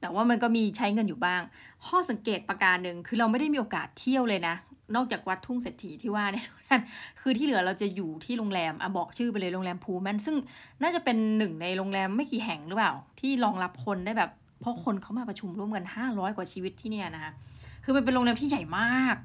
[0.00, 1.40] แต่ว่ามันก็มีใช้เงินอยู่บ้าง
[1.86, 4.54] ข้อสังเกตประการหนึ่งคือเราไม่ได้มีโอกาสเที่ยวเลยนะ
[4.94, 6.80] นอกจากวัดทุ่งเศรษฐีที่ว่าเนี่ยทุกท่าน
[7.20, 10.36] คือที่เหลือเราจะอยู่ที่โรงแรมอะบอกชื่อไปเลยโรงแรมพูแมนซึ่ง
[10.82, 17.32] น่าจะเป็นหนึ่งในโรงแรมไม่กี่แห่งหรือเปล่า ที่รองรับคนได้แบบเพราะคนเขามาประชุมร่วมกันห้าร้อยกว่าชีวิตที่เนี่ยนะคะ
[17.84, 19.16] คือมันเป็นโรงแรมที่ใหญ่มาก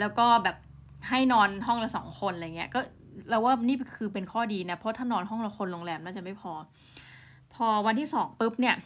[0.00, 0.56] แล้วก็แบบ
[1.08, 2.80] ให้นอนห้องละสองคนอะไรเงี้ยก็
[3.30, 6.52] เราว่านี่คือเป็นข้อดีนะ เพราะถ้านอนห้องละคนโรงแรมน่าจะไม่พอ
[7.54, 8.76] พอวันที่สองปุ๊บเนี่ย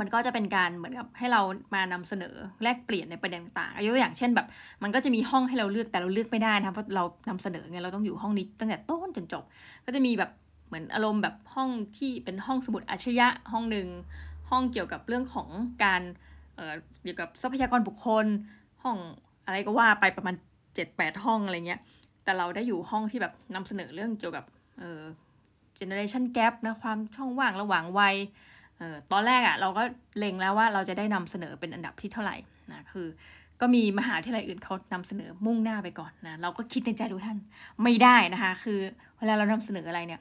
[0.00, 1.40] มันก็จะเป็นการเหมือนกับให้เรา
[1.74, 4.46] มานำเสนอแลกเปลี่ยนในประเด็นต่างๆยกตัวอย่างเช่นแบบ
[4.82, 9.44] มันก็จะมีห้องให้เราเลือกแต่เราเลือกไม่ได้นะเพราะเรานำเสนอไงเราต้องอยู่ห้องนี้ตั้งแต่ต้นจนจบ
[9.86, 10.30] ก็จะมีแบบ
[10.68, 11.68] เหมือนอารมณ์แบบห้อง
[11.98, 13.88] ที่เป็นห้องสมุดอัจฉริยะห้องหนึ่ง
[14.50, 15.48] ห้องเกี่ยวกับเรื่องของ
[15.84, 16.02] การ
[16.56, 18.26] เเกี่ยวกับทรัพยากรบุคคล
[18.82, 18.96] ห้อง
[19.46, 20.34] อะไรก็ว่าไปประมาณ
[20.74, 21.80] เจ็ดแปดห้องอะไรเงี้ย
[22.24, 24.44] แต่เราได้อยู่ห้องที่แบบนำเสนอเรื่องเกี่ยวกับ
[24.78, 25.02] เอ่อ
[25.78, 28.16] generation gap นะความช่องว่างระหว่างวัย
[28.78, 29.82] เอ่อตอนแรกอะ่ะเราก็
[30.18, 32.36] เล็งแล้วว่าเราจะได้นำเสนอเป็นอันดับที่เท่าไหร่
[32.70, 33.06] นะคือ
[33.60, 37.38] ก็มีมหาวิทยาลัยอื่นเขานำเสนอมุ่งหน้าไปก่อนนะเราก็คิดในใจดูท่าน
[37.82, 38.78] ไม่ได้นะคะ คือ
[39.18, 40.20] เวลาเรานำเสนออะไรเนี่ย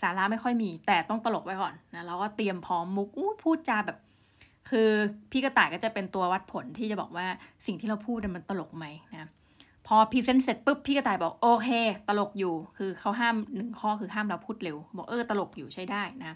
[0.00, 3.08] สาระไม่ค่อยมี แต่ต้องตลกไว้ก่อนนะเราก็เตรียมพร้อมมุก
[3.42, 3.98] พูดจาแบบ
[4.70, 4.88] คือ
[5.30, 7.26] พี่กระต่ายก็จะเป็นตัววัดผลที่จะบอกว่า
[7.66, 9.30] สิ่งที่เราพูดมันตลกไหมนะ
[9.86, 11.68] พอ present เสร็จปุ๊บพี่กระต่ายบอกโอเค
[12.08, 16.32] ตลกอยู่ คือเขาห้ามหนึ่งข้อคือห้ามเราพูดเร็วบอกเออตลกอยู่ใช้ได้นะ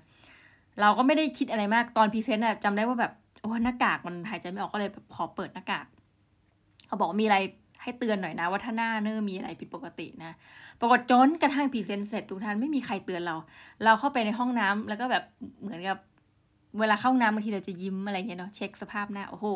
[0.80, 5.86] เราก็ไม่ได้คิดอะไรมากตอน present จำได้ว่าแบบโอ้หน้ากากมันหายใจไม่ออกก็เลยแบบขอเปิดหน้ากาก
[6.86, 7.38] เขาบอกมีอะไร
[7.82, 10.32] ให้เตือนหน่อยนะ ว่าถ้าหน้าเนี่ยมีอะไรผิดปกตินะ
[10.80, 13.36] ปรากฏจนกระทั่ง present เสร็จทุกท่านไม่มีใครเตือนเรา
[13.84, 15.24] เราเข้าไปในห้องน้ำแล้วก็แบบ
[15.62, 15.98] เหมือนกับ
[16.78, 19.46] เวลาเข้าน้ำบางทีเราจะยิ้มอะไรเงี้ยเนาะเช็คสภาพหน้าโอ้โห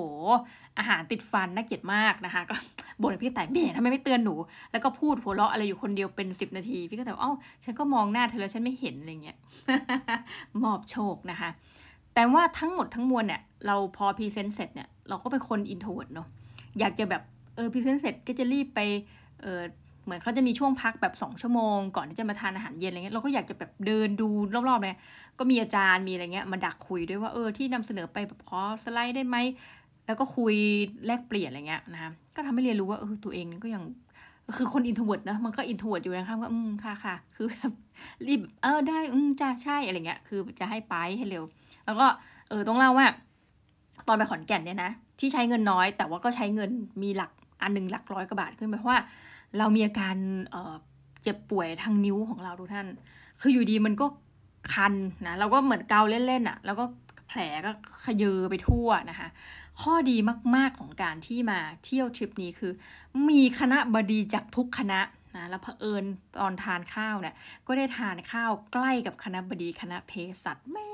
[0.79, 2.57] อาหารติดฟันน่าเกลียดมากนะคะ ก็
[3.03, 4.35] บ่นพี่ต่ายแหมทำไมไม่เตือนหนู
[4.73, 7.33] แล้วก็พูดหัวเราะอะไรอยู่คนเดียวเป็นสิบนาที พี่ต่ายก็เอ้า
[7.65, 9.39] ฉันก็มองหน้าเธอแล้วฉันไม่เห็นอะไรเงี้ย
[10.63, 11.51] มอบโชคนะคะ
[12.15, 16.29] แต่ว่าทั้งหมดทั้งมวลเนี่ยเราพอ present เสร็จเนี่ยเราก็เป็นคน introvert เนาะ
[16.79, 17.23] อยากจะแบบ
[17.57, 18.81] เออ present เสร็จก็จะรีบไป
[19.41, 19.63] เออ
[20.09, 24.29] เหมือนเขาจะมีช่วงพักแบบสองชั่วโมง ก่อนที่จะมาทานอาหารเย็นอะไรเงี้ยเราก็อยากจะแบบเดินดู
[24.69, 24.97] รอบๆเลย
[25.39, 29.37] ก็มีอาจารย์มีอะไรเงี้ยมาดักคุยด้วยว่าเออที่นำเสนอไปแบบขอสไลด์ได้ไหม
[30.07, 30.55] แล้วก็คุย
[31.07, 33.83] แลกเปลี่ยนอะไรเงี้ยนะคะก็ทำให้เรียนรู้ว่าเออตัวเองก็ยัง
[34.57, 37.73] คือคน introvert นะมันก็ introvert อยู่นะครับว่าอืมค่ะค่ะคือแบบ
[38.27, 41.45] รีบเออได้อืมจ้าใช่อะไรเงี้ยคือจะให้ไปให้เร็ว
[41.85, 42.07] แล้วก็
[42.49, 43.07] เออต้องเล่าว่า
[44.09, 44.91] ตอนไปขอนแก่นเนี่ยนะ
[45.21, 46.71] ที่ใช้เงินน้อย แต่ว่าก็ใช้เงิน
[47.03, 49.01] มีหลักอันหนึ่งหลักร้อยกว่าบาทขึ้นไปเพราะว่า
[49.59, 50.17] เรามีอาการ
[51.23, 52.87] เจ็บป่วยทางนิ้วของเราทุกท่าน
[53.41, 54.07] คืออยู่ดีมันก็
[54.73, 54.95] คัน
[55.27, 56.85] นะ เราก็เหมือนเกาเล่นๆอะ่ะ แล้วก็
[57.29, 57.71] แผลก็
[58.05, 59.29] ขยายเยอะไปทั่วนะคะ
[59.83, 60.17] ข้อดี
[60.57, 62.73] มากๆของการที่มาเที่ยวทริปนี้คือ
[63.29, 65.01] มีคณะบดีจากทุกคณะ
[65.37, 66.05] นะแล้วเผอิญ
[66.41, 67.35] ตอนทานข้าวเนี่ย
[67.67, 70.13] ก็ได้ทานข้าวใกล้กับคณะบดีคณะเภ
[70.45, 70.89] สัชแม่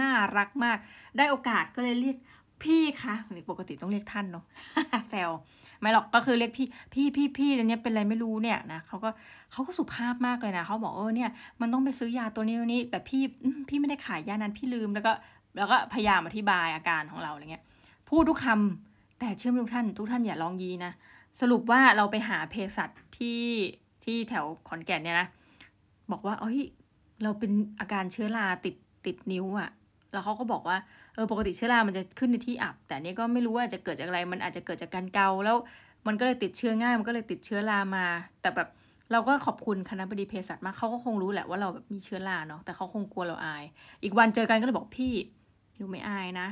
[0.00, 0.78] น่ารักมาก
[1.16, 2.16] ได้โอกาสก็เลยเรียก
[2.62, 3.14] พี่คะ
[3.50, 4.44] ปกติต้องเรียกท่านเนาะ
[5.10, 5.30] แซว
[5.80, 9.10] ไม่หรอกก็คือเรียกพี่พี่พี่พี่อันนี้เป็นอะไรไม่รู้เนี่ยนะเขาก็
[9.52, 13.22] เขาก็สุภาพมากเลยนะเขาบอกเออเนี่ยมันต้องไปซื้อยาตัวนี้ตัวนี้ แต่พี่
[13.68, 15.12] พี่ไม่ได้ขายยานั้นพี่ลืมแล้วก็
[15.58, 17.64] แล้วก็พยายามอธิบายอาการของเราอะไรเงี้ย
[18.08, 20.92] พูดทุกคำแต่เชื่อมทุกท่าน ทุกท่านอย่าลองยีนะ
[21.40, 23.42] สรุปว่าเราไปหาเภสัชที่
[24.04, 25.28] ที่แถวขอนแก่นเนี่ยนะ
[26.10, 26.60] บอกว่าเอ้ย
[27.22, 28.74] เราเป็นอาการเชื้อราติด
[29.06, 29.70] ติดนิ้วอะ่ะ
[30.12, 30.76] แล้วเขาก็บอกว่า
[31.14, 35.56] เออปกติเชื้อรามันจะขึ้นในที่อับ แต่นี้ก็ไม่รู้ว่าจะเกิดจากอะไรมันอาจจะเกิดจากการเกาแล้ว
[36.06, 38.06] มันก็เลยติดเชื้อง่ายมันก็เลยติดเชื้อรามา
[38.42, 38.68] แต่แบบ
[39.12, 43.64] เราก็ขอบคุณคณะบดีเภสัชมากเขาก็คงรู้แหละว่าเราแบบมีเชื้อราเนาะแต่เขาคงกลัวเราอาย
[44.02, 45.12] อีกวันเจอกันก็เลยบอกพี่
[45.76, 46.48] หนูไม่อายนะ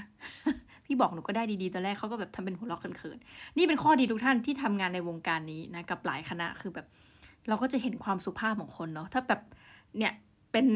[0.85, 6.87] พี่บอกหนูก็ได้ดีๆตอนแรกเขาก็แบบทำเป็นหัวเราะเขินๆนี่เป็นข้อดีทุกท่านที่ทำงานในวงการนี้นะกับหลายคณะคือแบบ
[7.49, 9.41] เราก็จะเห็นความสุภาพของคนเนาะถ้าแบบ
[9.99, 10.13] เนี่ย
[10.53, 10.67] เป็น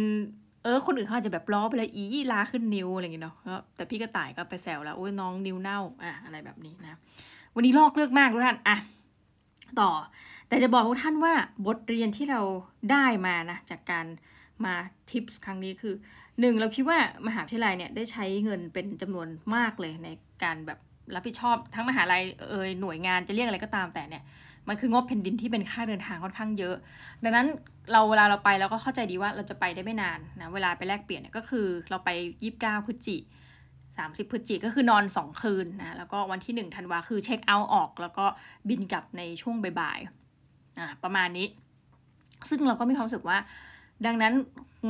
[0.63, 3.37] เออคนอื่นเขาอาจจะแบบล้อไปเลยอีลาขึ้นนิ้วอะไรอย่างเงี้ยเนาะ
[3.77, 6.99] แต่พี่กระต่ายก็ไปแซวแล้วโอ้ยน้องนิ้วเน่าอะอะไรแบบนี้นะ
[7.55, 8.77] วันนี้ลอกเลือกมากทุกท่านอะ
[9.81, 9.91] ต่อ
[10.49, 11.35] แต่จะบอกทุกท่านว่า
[11.67, 12.41] บทเรียนที่เรา
[12.91, 14.07] ได้มานะจากการ
[14.65, 14.75] มา
[15.11, 15.95] ทิปส์ครั้งนี้คือ
[16.41, 20.09] หนึ่งเราคิดว่ามหาวิทยาลัยเนี่ยได้ใช้เงินเป็นจำนวนมากเลยใน
[20.45, 20.79] การแบบ
[21.15, 24.23] รับผิดชอบทั้งมหาลัยเอ่ยหน่วยงานจะเรียกอะไรก็ตามแต่เนี่ย
[24.69, 26.77] มันคืองบแผ่นดินที่เป็นค่าเดินทางค่อนข้างเยอะ
[27.25, 27.47] ดังนั้น
[27.93, 32.11] เราเวลาเราไปเราก็เข้าใจดีว่าเราจะไปได้ไม่นานนะเวลาไปแลกเปลี่ยนเนี่ยก็คือเราไป
[32.43, 33.17] ยี่สิบเก้าพฤศจิ
[33.97, 38.27] สามสิบพฤศจิก็คือนอนสองคืนนะแล้วก็วันที่หนึ่งธันวาคือเช็คเอาท์ออก แล้วก็
[38.69, 41.47] บินกลับในช่วงบ่ายๆอ่าประมาณนี้
[42.49, 43.39] ซึ่งเราก็มีความรู้สึกว่า
[44.07, 44.35] ดังนั้น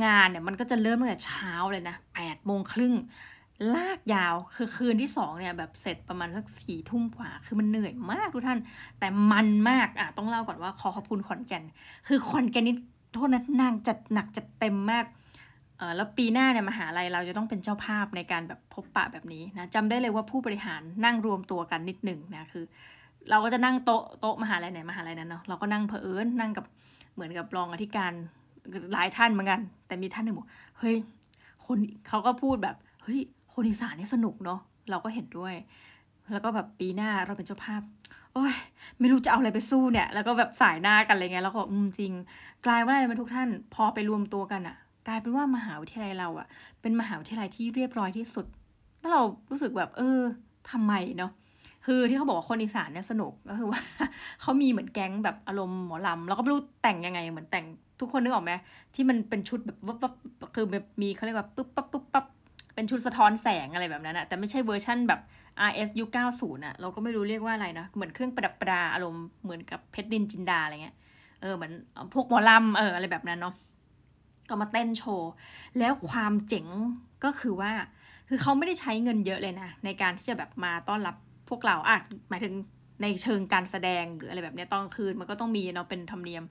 [0.05, 2.93] งานเนี่ยมันก็จะเริ่มตั้งแต่เช้าเลยนะแปดโมงครึ่ง
[3.75, 8.59] ลากยาวคือคืนที่สองเนี่ยแบบเสร็จประมาณสักสี่ทุ่มกว่า คือมันเหนื่อยมากทุกท่าน
[8.99, 11.63] แต่มันมากอะต้องเล่าก่อนว่าขอขอบคุณขอนแก่น
[12.07, 12.75] คือขอนแก่นนี่
[13.13, 15.05] โทษนะนางจัดหนักจัดเต็มมาก
[15.77, 22.63] เออแล้วปีหน้าเนี่ยมหาลัยเราจะต้องเป็นเจ้าภาพในการแบบพบปะแบบนี้นะจำได้เลยว่าผู้บริหารนั่งรวมตัวกันนิดหนึ่งนะคือ
[23.29, 26.65] เราก็จะนั่งโต๊ะโต๊ะมหาลัยไหนมหาลัยนั้นเนาะเราก็นั่งเพอเอิญนั่งกับ
[27.13, 28.11] เหมือนกับรองอธิการ
[28.93, 30.47] หลายท่านเหมือนกัน แต่มีท่านหนึ่งบอก
[30.79, 30.97] เฮ้ย
[31.65, 33.19] คนเขาก็พูดแบบเฮ้ย
[33.53, 34.59] คนอีสานนี่สนุกเนาะ
[34.89, 35.53] เราก็เห็นด้วย
[36.31, 37.81] แล้วก็แบบปีหน้าเราเป็นเจ้าภาพ
[38.33, 38.53] โอ้ย
[38.99, 42.13] ไม่รู้จะเอาอะไรไปสู้เนี่ย แล้วก็แบบสายหน้ากันอะไรเงี้ยแล้วก็อืมจริง
[42.65, 44.75] กลายว่าอะไรมาทุกท่านพอไปรวมตัวกันอะ
[45.07, 46.47] กลายเป็นว่ามหาวิทยาลัยเราอะ
[46.81, 48.45] เป็นมหาวิทยาลัยที่เรียบร้อยที่สุด
[48.99, 50.19] แล้วเรารู้สึกแบบ เออ
[50.71, 51.31] ทำไมเนาะ
[51.85, 53.79] คือที่เขาบอกว่าคนอีสานเนี่ยสนุกก็คือว่า
[54.41, 57.65] เขามีเหมือนแก๊งแบบอารมณ์หมอลำแล้วก็ไม่รู้แต่งยังไงเหมือนแต่ง
[57.99, 58.51] ทุกคนนึกออกไหม
[58.95, 60.13] ที่มันเป็นชุดแบบวับ
[60.55, 62.25] คือแบบมีเขาเรียกว่าปุ๊บปั๊บปุ๊บปั๊บ
[62.75, 65.21] เป็นชุดสะท้อนแสงอะไรแบบนั้นอะแต่ไม่ใช่เวอร์ชั่นแบบ
[65.69, 70.95] RS ยุค90อะเราก็ไม่รู้เรียกว่าอะไรนะ เหมือนเครื่องประดับประดาอารมณ์เหมือนกับเพชรดินจินดาอะไรเงี้ย
[71.41, 71.71] เออเหมือน
[72.13, 73.55] พวกหมอลำเอออะไรแบบนั้นเนาะ
[74.49, 75.31] ก็มาเต้นโชว์
[75.79, 76.67] แล้วความเจ๋ง
[77.23, 77.71] ก็คือว่า
[78.29, 81.15] คือเขาไม่ได้ใช้เงินเยอะเลยนะ ในการที่จะแบบมาต้อนรับ
[81.49, 81.97] พวกเราอะ
[82.29, 82.53] หมายถึง
[83.01, 86.43] ในเชิงการแสดงหรืออะไรแบบนี้ตอนคืนมันก็ต้องมีเนาะเป็นธรรมเนียม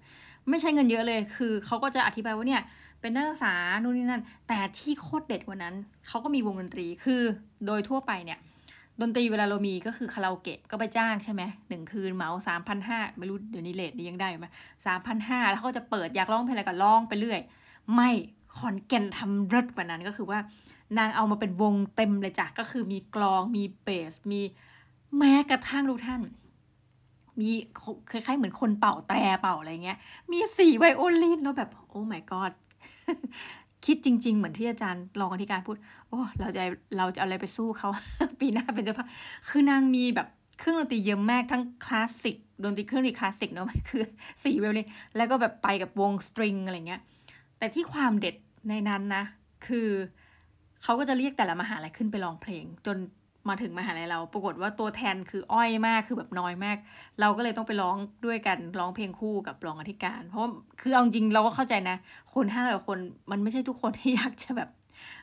[0.51, 2.63] ไม่ใช้เงินเยอะเลยคือเขาก็จะอธิบายว่าเนี่ย
[3.01, 5.75] เป็นนักศึกษานู่นนี่นั่น แต่ที่โคตรเด็ดกว่านั้น
[6.09, 7.23] เขาก็มีวงดนตรีคือ
[7.67, 8.39] โดยทั่วไปเนี่ย
[9.01, 14.47] ดนตรีเวลาเรามีก็คือคาราโอเกะก็ไปจ้างใช่ไหมหนึ่งคืนเหมาสามพันห้าไม่รู้เดี๋ยวนี้เลทนี้ยังได้ไหม
[14.87, 17.41] สามพันห้าแล้วเขาจะเปิดอยากร้องเพลงอะไรก็ร้องไปเรื่อย
[17.95, 18.11] ไม่
[18.57, 20.39] ขอนแก่นทำเริดกว่านั้นก็คือว่า
[20.99, 24.41] นางเอามาเป็นวงเต็มเลยจ้ะก็คือมีกลองมีเบสมี
[25.19, 26.23] แม้กระทั่งทุกท่าน
[27.41, 27.51] มี
[28.11, 29.99] คล้ายๆเหมือนคนเป่าแตรเป่าอะไรเงี้ย
[30.33, 32.53] มีสี่ไวโอลินแล้วแบบ โอ้ my god
[33.85, 35.77] คิดจริง ๆ เหมือนที่อาจารย์รองอธิการพูด
[36.09, 36.63] โอ้เราจะ
[36.97, 37.89] เราจะเอะไรไปสู้เขา
[38.41, 39.09] ปีหน้าเป็นเจ้าภาพ
[39.49, 44.03] คือนางมีแบบเครื่องดนตรีเยอะมากทั้งคลาสสิกดนตรีเครื่องดนตรีคลาสสิกเนาะมันคือ
[44.45, 47.01] สี่เวลเลยแล้วก็แบบไปกับวงสตริงอะไรเงี้ย
[47.59, 48.37] แต่ที่ความเด็ด
[48.69, 49.25] ในนั้นนะ
[49.67, 49.89] คือ
[50.83, 52.97] เขาก็จะเรียกแต่ละมหาลัยขึ้นไปร้องเพลง จน
[53.49, 56.77] มาถึงมหาลัยเรา ปรากฏว่าตัวแทนคืออ้อยมากคือแบบน้อยมาก
[57.21, 60.43] เราก็เลยต้องไปร้องด้วยกันร้องเพลงคู่กับรองอธิการ เพราะ
[60.81, 61.97] คือเอาจริงเราก็เข้าใจนะ
[62.35, 62.99] คนห้าร้อยคน
[63.31, 64.71] มันไม่ใช่ทุกคนที่อยากจะแบบ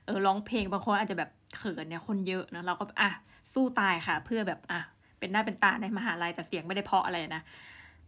[0.05, 3.09] เออร้องเพลงบางคนอาจจะแบบเขินเนี่ยคนเยอะนะเราก็อะ
[3.53, 4.79] สู้ตายค่ะ เพื่อแบบอะ
[5.19, 7.41] เป็นหน้าเป็นตาในมหาลัยแต่เสียงไม่ได้เพาะอะไรนะ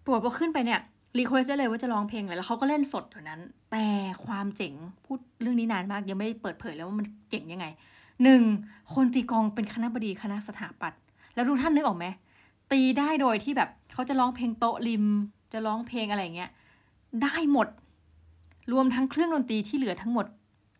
[0.05, 0.79] ปวดพอขึ้นไปเนี่ย
[1.19, 3.41] รีเควสได้เลยว่าจะร้องเพลงอะไรแล้วเขาก็เล่นสดเท่านั้น
[3.71, 3.87] แต่
[4.25, 4.73] ความเจ๋ง
[5.05, 7.65] พูดเรื่องนี้นานมากยังไม่เปิดเผยแล้วว่ามันเจ๋งยังไง
[8.23, 8.43] หนึ่ง
[8.93, 11.01] คนตีกองเป็นคณะบดีคณะสถาปัตย์
[11.35, 12.05] แล้วทุกท่านนึกออกไหม
[12.71, 15.05] ตีได้โดยที่แบบเขาจะร้องเพลงโต๊ะริม
[15.53, 16.51] จะร้องเพลงอะไรเงี้ย
[17.23, 17.67] ได้หมด
[18.71, 20.25] รวมทั้งเครื่องดนตรีที่เหลือทั้งหมด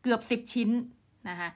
[0.02, 0.70] เกือบสิบชิ้น
[1.30, 1.50] นะคะ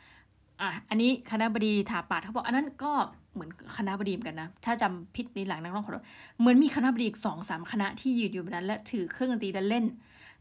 [0.61, 2.91] อะอันนี้คณบดีถาปัดเขาบอกอันนั้นก็
[3.33, 6.05] เหมือนคณบดีเหมือนกันนะ ถ้าจำผิดในหลังนักร้องขอโทษ
[6.39, 9.85] เหมือนมีคณบดีอีกสองสามคณะที่ยืนอยู่บนนั้น และถือเครื่องดนตรีและเล่น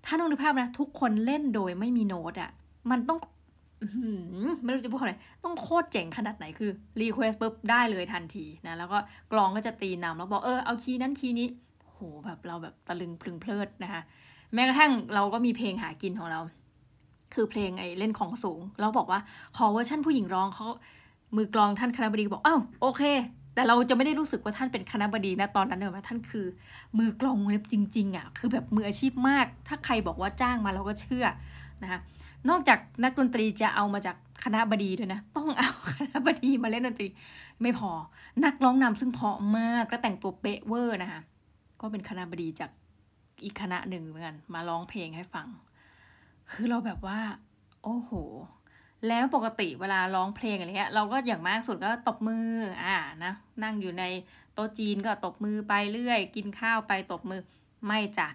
[0.04, 2.50] ถ้าต้องนึกภาพนะ ทุกคนเล่นโดยไม่มีโน้ตอะ่ะ
[2.90, 3.18] มันต้อง
[4.64, 5.14] ไม่รู้จะพูดอะไร
[5.44, 8.98] ต้องโคตรเจ๋งขนาดไหนคือ request ปุ๊บได้เลยทันทีนะแล้วก็
[9.32, 11.48] กลองก็จะตีนำแล้วบอกเออเอาคีย์นั้นคีย์นี้
[11.90, 14.02] โหแบบเราแบบตะลึงพลึงเพลิดนะคะ
[14.54, 16.40] แม้กระทั่งเราก็มีเพลงหากินของเรา
[17.34, 19.20] คือเพลงไอ้เล่นของสูง เราบอกว่า
[19.56, 20.66] ขอเวอร์ชั่นผู้หญิงร้องเขา
[21.36, 23.02] มือกลองท่านคณะบดีบอกอ้าวโอเค
[23.54, 26.46] แต่เราจะไม่ได้รู้สึกว่าท่านเป็นคณะบดีนะตอนนั้นเนอะท่านคือ
[26.98, 31.26] มือกลองเล็บจริง ๆอะคือแบบมืออาชีพมาก ถ้าใครบอกว่าจ้างมาเราก็เชื่อ
[31.82, 32.00] นะคะ
[32.48, 37.08] นอกจากนักดนตรีจะเอามาจากคณะบดีด้วยนะ ต้องเอาคณะบดีมาเล่นดนตรี
[37.62, 37.90] ไม่พอ
[38.44, 41.20] นักร้องนำซึ่งเพาะมากและแต่งตัวเป๊ะเวอร์นะคะ
[41.80, 42.70] ก็เป็นคณะบดีจาก
[43.44, 45.48] อีกคณะหนึ่งเหมือนกัน มาร้องเพลงให้ฟัง
[46.52, 47.20] คือเราแบบว่า
[47.82, 48.10] โอ้โห
[49.08, 52.46] แล้วปกติเวลาร้องเพลงอะไรเงี้ย เราก็อย่างมากสุดก็ตบมือ
[52.84, 54.04] อ่านะ นั่งอยู่ใน
[54.54, 57.40] โต๊ะจีนก็ตบมือไปเรื่อย กินข้าวไปตบมือ
[57.86, 58.28] ไม่จ้ะ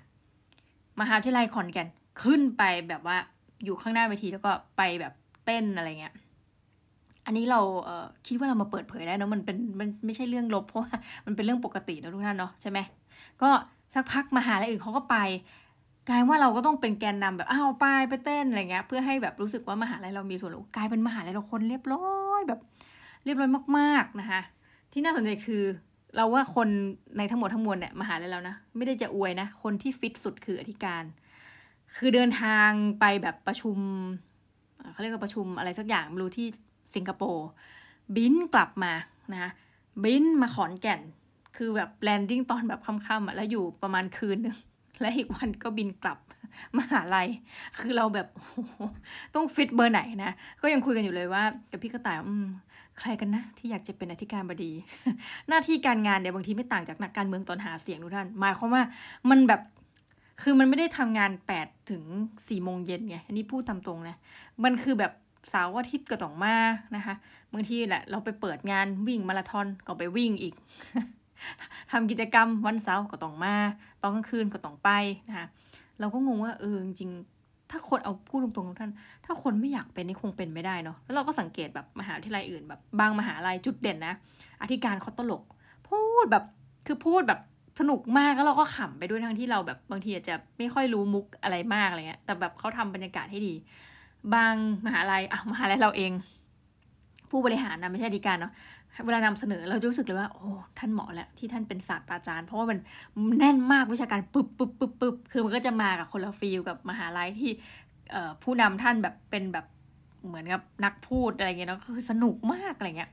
[0.99, 1.87] มหาวิทยาลัยขอนแก่น
[2.23, 3.17] ขึ้นไปแบบว่า
[3.63, 5.13] อยู่ข้างหน้าเวทีแล้วก็ไปแบบ
[5.45, 6.13] เต้นอะไรเงี้ย
[7.25, 10.91] อันนี้เราเคิดว่าเรามาเปิดเผยได้นะมันเป็นมันไม่ใช่เรื่องลบเพราะว่า
[11.25, 12.79] มันเป็นเรื่องปกตินะทุกท่านเนาะใช่ไหม
[13.41, 13.49] ก็
[13.93, 15.17] สักพักมาหาอะไรอื่นเขาก็ไป
[16.09, 22.07] กลายว่าเราก็ต้องเป็นแกนนำแบบอ้าวไปไปเต้นอะไรเงี้ย เพื่อให้แบบรู้สึกว่ามหาลัยเรามีส่วนร่วมกลายเป็นมหาลัยเราคนเรียบร้อ
[22.39, 22.59] ยแบบ
[23.25, 24.41] เรียบร้อยมาก ๆนะคะ
[24.91, 25.63] ที่น่าสนใจคือ
[26.15, 26.67] เราว่าคน
[27.17, 31.03] ในทั้งหมดทั้งมวลเนี่ยมหาลัยแล้วนะไม่ได้จะอวยนะ คนที่ฟิตสุดคืออธิการ
[31.95, 32.69] คือเดินทาง
[32.99, 33.77] ไปแบบประชุม
[34.91, 36.47] เขาเรียกว่าประชุมอะไรสักอย่างไม่รู้ที่
[36.95, 37.47] สิงคโปร์
[38.15, 38.93] บินกลับมา
[39.33, 39.51] นะ
[40.03, 41.01] บินมาขอนแก่น
[41.57, 44.57] คือแบบ landing ตอนแบบค่ำๆอะแล้วอยู่ประมาณคืนนึง
[45.01, 46.17] และอีกวันก็บินกลับ
[46.77, 47.27] มหาลัย
[47.79, 48.27] คือเราแบบ
[49.35, 52.47] ต้องฟิตเบอร์ไหนนะ ก็ยังคุยกันอยู่เลยว่า กับพี่กระต่ายอืม
[52.99, 54.71] ใครกันนะ ที่อยากจะเป็นอธิการบดี
[55.47, 58.83] หน้าที่การงานเนี่ยบางทีไม่ต่างจากนักการเมืองตอนหาเสียงทุกท่าน หมายความว่า
[59.29, 59.61] มันแบบ
[60.41, 62.03] คือมันไม่ได้ทำงานแปดถึง
[62.47, 64.15] สี่โมงเย็นไง อันนี้พูดตามตรงนะ
[64.63, 65.11] มันคือแบบ
[65.49, 66.55] เสาร์อาทิตย์ก็ต้องมา
[66.95, 67.15] นะคะ
[67.53, 70.53] บางทีแหละเราไปเปิดงานวิ่งมาราธอนก็ไปวิ่งอีก
[71.91, 73.55] ทำกิจกรรมวันเสาร์ก็ต้องมา
[74.01, 74.89] ตอนกลางคืนก็ต้องไป
[75.29, 75.47] นะคะ
[75.99, 77.11] เราก็งงว่าเออจริง
[77.71, 78.91] ถ้าคนเอาพูดตรงๆท่าน
[79.25, 84.15] ถ้าคนไม่อยากเป็นนี่คงเป็นไม่ได้เนาะ แล้วเราก็สังเกตแบบมหาวิทยาลัยอื่นแบบบางมหาลัยจุดเด่นนะ
[84.61, 85.43] อธิการเขาตลก
[85.87, 86.43] พูดแบบ
[86.87, 87.39] คือพูดแบบ
[87.79, 93.53] สนุกมากแล้วเราก็ขำไปด้วยทั้งที่เราแบบบางทีอาจจะไม่ค่อยรู้มุกอะไรมากอะไรเงี้ยแต่แบบเขาทำบรรยากาศให้ดี
[94.33, 94.53] บาง
[94.85, 96.11] มหาลัยอะมหาลัยเราเอง
[97.29, 98.53] ผู้บริหารนะไม่ใช่อธิการเนาะ
[99.05, 102.77] เวลานำเสนอเราจะรู้สึกเลยว่า โอ้ท่านเหมาะแล้วที่ท่านเป็นศาสตราจารย์ เพราะว่ามัน
[103.39, 107.51] แน่นมากวิชาการปึ๊บปึ๊บปึ๊บปึ๊บคือมันก็จะมากับคนละฟีลกับมหาลัยที่
[108.43, 109.65] ผู้นำท่านแบบเป็นแบบ
[110.27, 113.09] เหมือนกับนักพูดอะไรเงี้ยเนาะคือสนุกมากอะไรเงี้ย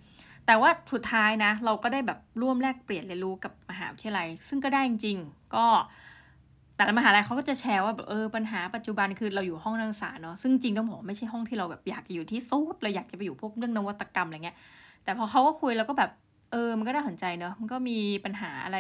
[0.47, 5.67] แต่ว่าสุดท้ายนะ เราก็ได้แบบร่วมแลกเปลี่ยนเรียนรู้กับมหาวิทยาลัย ซึ่งก็ได้จริงๆ ก็
[6.77, 14.57] แต่ละมหาลัยเขาก็จะแชร์ว่าแบบเออปัญหาปัจจุบันคือเราอยู่ห้องนักศึกษาเนาะซึ่งจริงต้องบอกไม่ใช่ห้องที่เราแบบอยากอยู่ที่สุดเราอยากจะไปอยู่พวกเรื่องนวัตกรรมอะไรเงี้ย
[15.05, 16.11] แต่พอเขาก็คุยแล้วก็แบบ
[16.53, 18.79] เออมันก็น่าสนใจเนอะมันก็มีปัญหาอะไร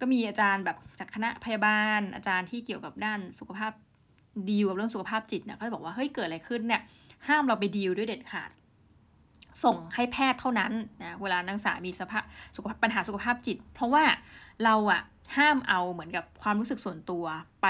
[0.00, 3.72] ก็มีอาจารย์แบบจากคณะพยาบาล อาจารย์ที่เกี่ยวกับด้านสุขภาพ
[4.48, 6.82] ดีลกับเรื่องสุขภาพจิตเนี่ยก็จะบอกว่าเฮ้ยเกิดอะไรขึ้นเนี่ย
[7.28, 8.50] ห้ามเราไปดีลด้วยเด็ดขาด
[9.64, 12.22] ส่งให้แพทย์เท่านั้นนะเวลานักศึกษามีสภาพ
[12.56, 14.04] สุขภาพปัญหาสุขภาพจิต เพราะว่า
[14.64, 15.02] เราอะ
[15.36, 17.24] ห้ามเอาเหมือนกับความรู้สึกส่วนตัว
[17.62, 17.66] ไป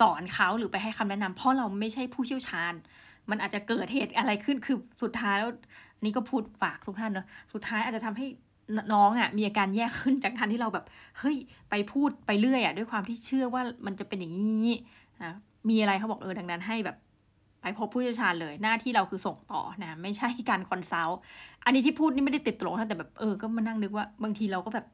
[0.00, 2.72] สอนเขาหรือไปให้คำแนะนำเพราะเราไม่ใช่ผู้เชี่ยวชาญ
[3.30, 5.52] มันอาจจะเกิดเหตุอะไรขึ้นคือสุดท้ายแล้ว
[6.04, 8.26] นี่ก็พูดฝากทุกท่านเนาะสุดท้ายอาจจะทำให้
[8.94, 10.84] น้องอะ่ะมีอาการแย่ขึ้นจากการที่เราแบบ
[11.18, 11.36] เฮ้ย
[11.70, 14.68] ไปพูดไปเรื่อยอะ่ะด้วยความที่เชื่อว่ามันจะเป็นอย่างนี้
[15.22, 15.34] นะ
[15.68, 16.96] มีอะไรเขาบอกเออดังนั้นให้แบบ
[17.60, 21.18] ไปพบผู้เชี่ยวชาญเลยหน้าที่เราคือส่งต่อนะ ไม่ใช่การ consult
[21.64, 24.86] อันนี้ที่พูดนี่ไม่ได้ติดตลกนะแต่แบบเออก็มานั่งนึกว่าบางทีเราก็แบบ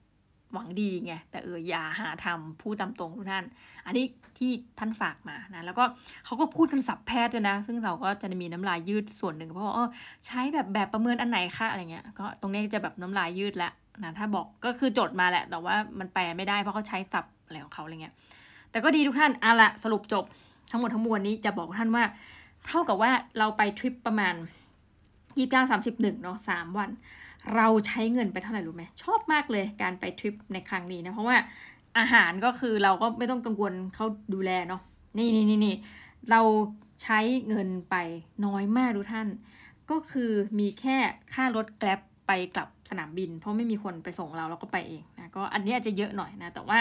[0.53, 3.45] หวังดีไงแต่เอออย่าหาทำพูดตามตรงทุกท่าน
[3.87, 4.05] อันนี้
[4.39, 5.85] ที่ท่านฝากมานะแล้วก็
[6.25, 9.89] เขาก็พูดกันศัพท์แพทย์ด้วยนะ ซึ่งเราก็จะมีน้ำลายยืดส่วนหนึ่งเพราะว่าเออ
[10.27, 18.15] ใช้แบบแบบประเมินอันไหนคะอะไรเงี้ยก็ตรงนี้จะแบบน้ำลายยืดแล้วนะถ้าบอกก็คือจดมาแหละ แต่ว่ามันแปลไม่ได้เพราะเขาใช้สับอะไรของเขาอะไรเงี้ย
[18.71, 20.25] แต่ก็ดีทุกท่านเอาละสรุปจบ
[20.71, 22.05] ทั้งหมดทั้งมวลนี้จะบอกท่านว่า
[22.67, 24.35] เท่ากับว่าเราไปทริปประมาณ
[25.39, 26.91] ยี่สิบเก้าสามสิบหนึ่งเนาะสามวัน
[27.57, 31.37] เราใช้เงินไปเท่าไหร่รู้ไหมชอบมากเลยการไปทริปในครั้งนี้นะเพราะว่า
[31.99, 34.83] อาหารก็คือเราก็ไม่ต้องกังวลเขาดูแลเนาะ
[35.19, 35.75] นี่นี่นี่นี่
[36.31, 36.41] เรา
[37.03, 37.97] ใช้เงินไป
[38.47, 39.29] น้อยมากดูท่าน
[39.91, 40.97] ก็คือมีแค่
[41.35, 46.79] ค่ารถแกล็บไปกลับสนามบิน เพราะไม่มีคนไปส่งเราเราก็ไปเองนะก็อันนี้อาจจะเยอะหน่อยนะ แต่ว่า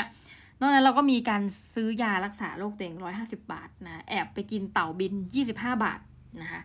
[0.60, 1.42] นอกนั้นเราก็มีการ
[1.74, 6.00] ซื้อยารักษาโรคเต็งร้อยห้าสิบาทนะแอบไปกินเต่าบินยี่สิบห้าบาท
[6.42, 6.62] นะคะ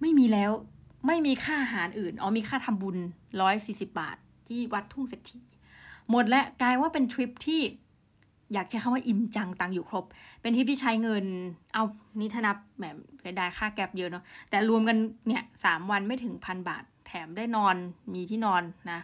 [0.00, 0.50] ไม่มีแล้ว
[1.06, 2.96] ไม่มีค่าอาหารอื่นอ๋อมีค่าทำบุญ
[3.40, 4.16] ร้อยสี่สิบาท
[4.48, 5.40] ที่วัดทุ่งเศรษฐี
[6.10, 7.60] หมดและกลายว่าเป็นทริปที่
[8.52, 10.04] อยากใช้คำว่าอิ่มจังตังอยู่ครบ
[10.42, 11.24] เป็นทริปที่ใช้เงิน
[11.74, 11.84] เอา
[12.20, 14.96] นี่ถ้านับแบบเสียดายค่าแก๊บเยอะเนาะแต่รวมกัน
[15.28, 17.76] เนี่ยสามวันไม่ถึงพันบาท แถมได้นอน
[18.14, 19.00] มีที่นอนนะ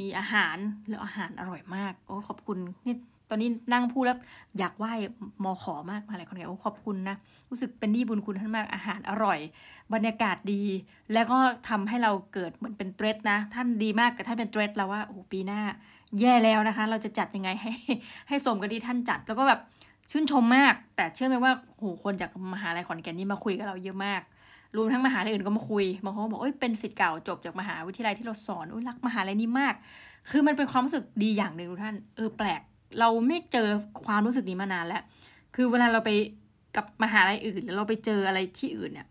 [0.00, 0.56] มีอาหาร
[0.88, 2.94] แล้วอาหารอร่อยมาก โอ้ขอบคุณนี่
[3.30, 4.18] ตอนนี้นั่งพูดแล้ว
[4.58, 4.92] อยากไหว้
[5.44, 7.16] มอขอมากมาอะไรคนไหนโอ้ขอบคุณนะ
[7.50, 9.38] รู้สึกเป็นดีบุญคุณท่านมากอาหารอร่อย
[9.94, 10.62] บรรยากาศดี
[11.12, 15.60] แล้วก็ทำให้เราเกิดเหมือนเป็นเทรดนะ ท่านดีมากกับท่านเป็นเทรดแล้วว่าโอ้ปีหน้า
[16.20, 17.72] แย่แล้วนะคะ เราจะจัดยังไงให้
[18.28, 19.60] ให้สมกับที่ท่านจัด แล้วก็แบบ
[20.10, 24.22] ชื่นชมมาก แต่เชื่อไหมว่าโหคนจากมหาลัยขอนแก่นนี่มาคุยกับเราเยอะมาก
[24.76, 29.74] รวมทั้งมหาลัยอื่นก็มาคุยบางคนบอกเอ้ยเป็นสิทธิ์เก่าจบจากมหาวิทยาลัยที่เราสอนอุ้ยรักมหาลัยนี้มาก
[30.30, 32.60] คือมันเป็นความรู้สึกดีอย่างหนึ่งทุกท่านเออแปลก
[33.00, 33.68] เราไม่เจอ
[34.06, 35.02] ความรู้สึกนี้มานานแล้ว
[35.54, 36.10] คือเวลาเราไป
[36.76, 39.06] กับมหาลัยอื่นแล้วเราไปเจออะไรที่อื่นเนี่ย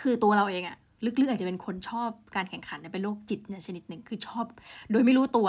[0.00, 4.44] คือตัวเราเองอะลึกๆอาจจะเป็นคนชอบการแข่งขันเป็นโรคจิตเนี่ยชนิดหนึ่งคือชอบ
[4.90, 5.48] โดยไม่รู้ตัว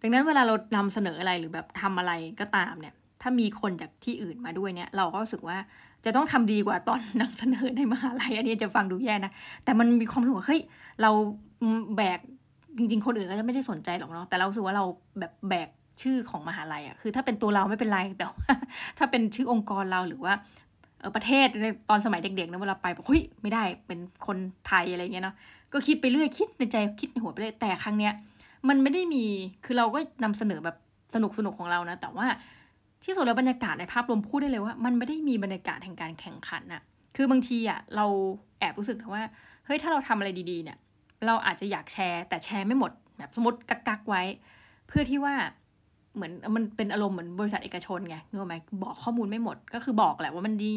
[0.00, 5.58] ดังนั้นเวลาเรานำเสนออะไรหรือแบบทำอะไรก็ตามเนี่ย ถ้ามีคนจากที่อื่นมาด้วยเนี่ย เราก็รู้สึกว่า
[6.04, 9.32] จะต้องทำดีกว่าตอนนำเสนอในมหาลัยอันนี้จะฟังดูแย่นะ
[9.64, 10.60] แต่มันมีความรู้สึกว่าเฮ้ย
[11.02, 11.10] เรา
[11.96, 12.20] แบก
[12.78, 14.84] จริง ๆ คนอื่นก็จะไม่ได้สนใจหรอกเนาะแต่เราสึกว่าเรา
[15.18, 15.68] แบบแบก
[16.00, 18.52] ชื่อของมหาลัยอะคือถ้าเป็นตัวเราไม่เป็นไรแต่ว่า
[18.98, 20.34] ถ้าเป็นชื่อองค์กรเราหรือว่า
[21.16, 25.36] ประเทศในตอนสมัยเด็กๆนะเวลาไปบอกเฮ้ยไม่ได้เป็นคนไทยอะไรเงี้ยเนาะ
[25.72, 28.12] ก็คิดไปเรื่อยคิดในใจคิดในหัวไปเรื่อยแต่ครั้งเนี้ย
[28.68, 29.24] มันไม่ได้มี
[29.64, 30.76] คือเราก็นำเสนอแบบ
[31.14, 32.26] สนุกสนุกของเรานะ แต่ว่า
[33.04, 36.82] ที่สุดแล้วบรรยากาศในภาพรวมพูดได้เลยว่า มันไม่ได้มีบรรยากาศแห่งการแข่งขันอะ
[37.16, 38.06] คือบางทีอะเรา
[38.58, 39.22] แอบรู้สึกว่า
[39.66, 40.78] เฮ้ยถ้าเราทำอะไรดีๆเนี่ย
[41.26, 44.22] เราอาจจะอยากแชร์ แต่แชร์ไม่หมดแบบสมมติกักๆไว้
[44.88, 45.34] เพื่อที่ว่า
[46.14, 50.76] เหมือนมันเป็นอารมณ์เหมือนบริษัทเอกชนไงนึกไหมบอกข้อมูลไม่หมด ก็คือบอกแหละว่ามันดี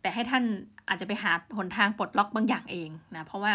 [0.00, 0.44] แต่ให้ท่าน
[0.88, 3.52] อาจจะไปหาหนทางปลดล็อกบางอย่างเองนะ เพราะว่า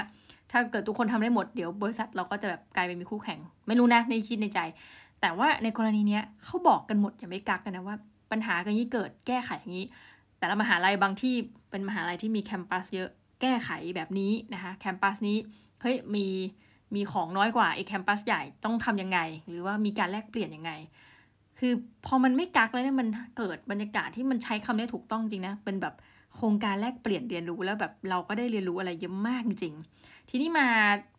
[0.51, 4.59] ถ้าเกิดทุกคนทำได้หมดเดี๋ยวบริษัทเราก็จะแบบกลายเป็นมีคู่แข่ง ไม่รู้นะในคิดในใจ
[5.21, 7.95] แต่ว่าในกรณีเนี้ยเขาบอกกันหมดอย่าไม่กักกันนะว่า
[8.31, 9.87] ปัญหากันนี้เกิดแก้ไขอย่างนี้
[10.39, 11.35] แต่ละมหาลัยบางที่
[11.69, 13.09] เป็นมหาลัยที่มีแคมปัสเยอะ
[13.41, 15.37] แก้ไขแบบนี้นะคะแคมปัสนี้
[15.81, 16.27] เฮ้ยมี
[16.95, 20.71] มีของน้อยกว่าไอ้แคมปัสใหญ่ต้องทํำยังไง หรือว่ามีการแลกเปลี่ยนยังไง
[21.63, 21.73] คือ
[22.05, 25.95] พอมันไม่กักแล้วเนี่ยมันเกิดบรรยากาศที่มันใช้คำนี้ถูกต้องจริงนะเป็นแบบ
[26.35, 29.75] โครงการแลกเปลี่ยนเรียนรู้แล้วแบบเราก็ได้เรียนรู้อะไรเยอะมากจริง
[30.29, 30.67] ทีนี้มา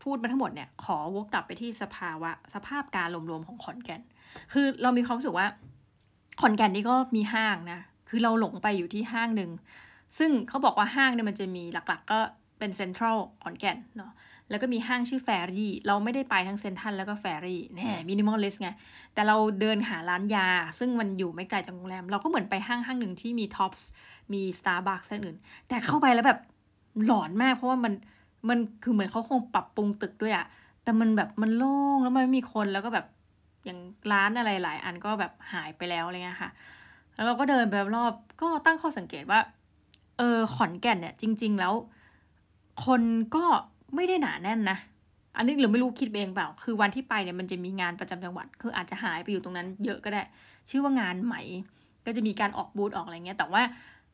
[0.03, 4.03] พูดมาทั้งหมดเนี่ยขอวกกลับไปที่สภาวะสภาพการรวมๆของขอนแก่น
[4.53, 5.47] คือเรามีความรู้สึกว่า
[6.41, 9.51] ขอนแก่นนี่ก็มีห้างนะ คือเราหลงไปอยู่ที่ห้างหนึ่ง
[10.19, 12.21] ซึ่งเขาบอกว่าห้างเนี่ยมันจะมีหลักๆก็
[12.59, 14.13] เป็นเซ็นทรัลขอนแก่นเนาะ
[14.53, 18.71] แล้วก็มีห้างชื่อแฟรี่ เราไม่ได้ไปทั้งเซ็นทรัลแล้วก็แฟรี่แหม minimalist ไง
[19.15, 23.89] แต่เราเดินหาร้านยา ซึ่งมันอยู่ไม่ไกลจากโรงแรม เราก็เหมือนไปห้างห้างหนึ่งที่มีท็อปส์
[24.33, 25.37] มีสตาร์บัคส์อื่น
[25.69, 26.41] แต่เข้าไปแล้วแบบ
[27.07, 27.93] หลอนมากเพราะว่ามัน
[28.49, 30.47] มันคือเหมือนเขาคงปรับปรุงตึกด้วยอะ
[30.83, 33.07] แต่มันแบบมันโล่งแล้วมันไม่มีคนแล้วก็แบบ
[33.65, 33.79] อย่าง
[34.13, 36.51] ร้านอะไรหลายอันก็แบบหายไปแล้วอะไรเงี้ยค่ะ
[37.15, 39.41] แล้วเราก็เดินไปรอบก็ตั้งข้อสังเกตว่า
[40.19, 41.75] เออขอนแก่นเนี่ยจริง ๆ แล้ว
[42.87, 43.03] คน
[43.37, 43.45] ก็
[43.95, 44.79] ไม่ได้หนาแน่นนะ
[45.37, 50.23] อันนี้หรือไม่รู้คิดเองเปล่า คือวันที่ไปเนี่ยมันจะมีงานประจำจังหวัด คืออาจจะหายไปอยู่ตรงนั้นเยอะก็ได้
[50.71, 51.43] ชื่อว่างานใหม่
[52.07, 53.63] ก็จะมีการออกบูธออกอะไรเงี้ย แต่ว่า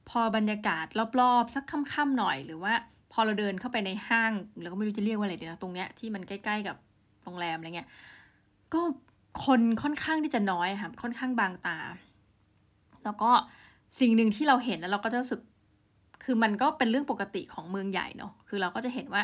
[0.09, 0.87] พอบรรยากาศ
[1.21, 2.73] รอบๆ สักค่ำๆหน่อย หรือว่า
[3.13, 6.77] พอเราเดินเข้าไปในห้างเราก็ไม่รู้จะเรียกว่าอะไรดีนะตรงเนี้ยที่มันใกล้ ๆ กับ
[7.23, 7.89] โรงแรมอะไรเงี้ย
[8.75, 8.81] ก็
[9.45, 11.79] คนค่อนข้างที่จะน้อยค่ะ ค่อนข้างบางตา
[13.05, 13.31] แล้วก็
[14.01, 15.41] สิ่งหนึ่งที่เราเห็นแล้วเราก็จะรู้สึก
[16.25, 19.23] คือมันก็เป็นเรื่องปกติของเมืองใหญ่เนาะ คือเราก็จะเห็นว่า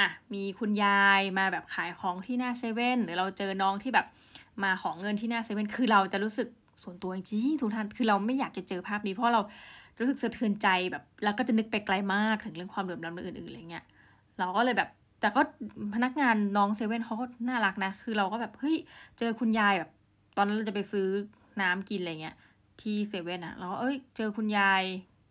[0.00, 4.06] อะมีคุณยายมาแบบขายของที่หน้าเซเว่นหรือเราเจอน้องที่แบบ
[4.62, 6.48] มาของเงินที่หน้าเซเว่นคือเราจะรู้สึก
[6.82, 9.40] ส่วนตัวจริงทุกท่านคือเราไม่อยากจะเจอภาพนี้เพราะเรา
[9.98, 13.84] รู้สึกสะเทือนใจแบบแล้วก็จะนึกไปไกลมากถึงเรื่องความเดือดร้อนอื่นๆอะไรเงี้ย
[14.38, 14.88] เราก็เลยแบบ
[15.20, 15.40] แต่ก็
[15.94, 18.76] พนักงานน้องเซเว่นเขาก็น่ารักนะ คือเราก็แบบเฮ้ย
[19.18, 19.90] เจอคุณยายแบบ
[20.36, 21.06] ตอนนั้นเราจะไปซื้อ
[21.62, 22.36] น้ำกินอะไรเงี้ย
[22.80, 24.82] ที่เซเว่นอะเราก็เอ้ยเจอคุณยาย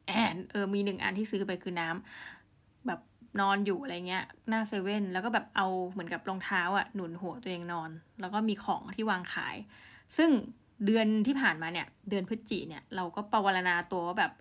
[0.07, 1.99] แอนเออมีหนึ่งอันที่ซื้อไปคือน้ำแบ
[2.44, 2.44] บ
[3.39, 7.89] นอนอยู่อะไรเงี้ยหน้าเซเว่นแล้วก็แบบเอาเหมือนกับรองเท้าอะหนุนหัวตัวเองนอน
[8.21, 9.55] แล้วก็มีของที่วางขาย
[10.17, 10.29] ซึ่ง
[10.85, 14.31] เดือนที่ผ่านมาเนี่ยเดือนพฤศจิเนี่ยเราก็ปวารณาตัวว่าแบบ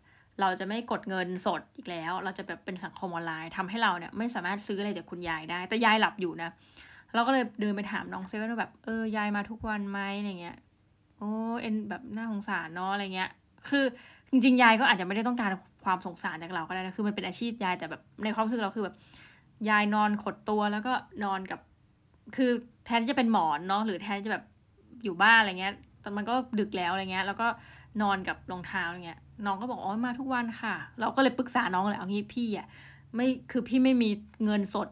[0.41, 6.51] เราจะไม่กดเงินสดอีกแล้ว เราจะแบบเป็นสังคมออนไลน์ทำให้เราเนี่ยไม่สามารถซื้ออะไรจากคุณยายได้ แต่ยายหลับอยู่นะ
[7.15, 10.57] เราก็เลยเดินไปถามน้องเซเว่นว่าแบบเออยายมาทุกวันไหมอะไรเงี้ย
[11.19, 11.31] โอ้
[11.61, 13.31] เอ็นแบบน่าสงสารเนาะอะไรเงี้ย
[13.69, 13.85] คือ
[14.31, 15.51] จริงๆยายก็อาจจะไม่ได้ต้องการ
[15.85, 18.97] ความสงสารจากเราก็ได้นะคือมันเป็นอาชีพยายแต่แบบในความรู้สึกเราคือแบบ
[19.69, 20.93] ยายนอนขดตัวแล้วก็
[21.25, 21.61] นอนกับ
[22.37, 22.51] คือ
[22.87, 24.45] แทนที่จะเป็นหมอนเนาะหรือแทนจะแบบ
[25.05, 27.47] อยู่บ้านอะไรเงี้ยแต่มันก็ดึกแล้วอะไรเงี้ย แล้วก็
[28.03, 32.67] นอนกับรองเท้าอย่างเงี้ยน้องก็บอกอ๋อมาทุกวันค่ะ เราก็เลยปรึกษาน้องเลยเอางี้พี่อะ
[33.15, 34.11] ไม่คือพี่ไม่มี
[34.45, 34.89] เงินสด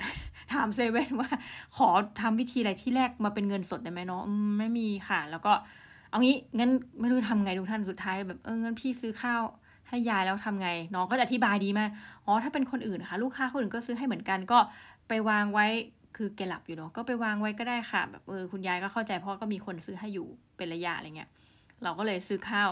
[0.52, 1.31] ถามเซเว่นว่า
[1.76, 1.88] ขอ
[2.20, 4.22] ทำวิธีอะไรที่แรกมาเป็นเงินสดได้ไหมเน้อง
[4.59, 5.52] ไม่มีค่ะ แล้วก็
[6.11, 9.42] เอางี้งั้นไม่รู้ทำไงทุกท่านสุดท้ายแบบเอองั้นพี่ซื้อข้าว
[9.92, 11.90] ให้ยายแล้วทำไง น้องก็อธิบายดีมาก
[12.26, 14.59] อ๋อ ถ้าเป็นคนอื่นนะคะลูกค้าคนอื่นก็ซื้อให้เหมือนกัน ก็
[15.09, 15.66] ไปวางไว้
[16.16, 20.26] คือแกหลับอยู่เนาะ ก็ไปวางไว้ก็ได้ค่ะ แบบเออ คุณยายก็เข้าใจเพราะก็มีคนซื้อให้อยู่
[20.57, 21.31] เป็นระยะอะไรเงี้ย
[21.83, 22.68] เราก็เลยซื้อข้าว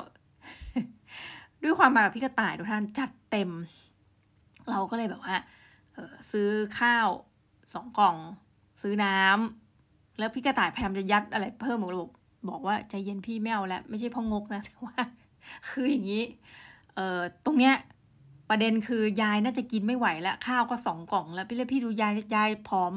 [1.62, 3.50] ด้วยความมากับพี่กระต่ายทุกท่านจัดเต็ม
[4.70, 5.37] เราก็เลยแบบว่า
[5.94, 6.48] เออซื้อ
[6.80, 7.09] ข้าว
[7.74, 8.16] สองกล่อง
[8.83, 12.11] ซื้อน้ำแล้วพี่กระต่ายพยายามจะยัดอะไรเพิ่มหมดระบบ
[12.50, 14.98] บอกว่าใจเย็นพี่ไม่เอาแล้วไม่ใช่พ่องกนะแต่ว่า
[15.68, 16.24] คืออย่างนี้
[17.00, 17.74] ออตรงเนี้ย
[18.50, 22.94] ประเด็นคือยายน่าจะกินไม่ไหวแล้วข้าวก็สองกล่อง แล้วพี่เลยพี่ดูยายยายผอม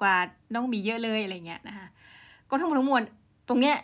[0.00, 0.16] กว่า
[0.54, 1.86] น้องมีเยอะเลยอะไรเงี้ยนะคะ
[2.48, 3.02] ก็ทั้งหมดทั้งมวล
[3.48, 3.76] ตรงเนี้ย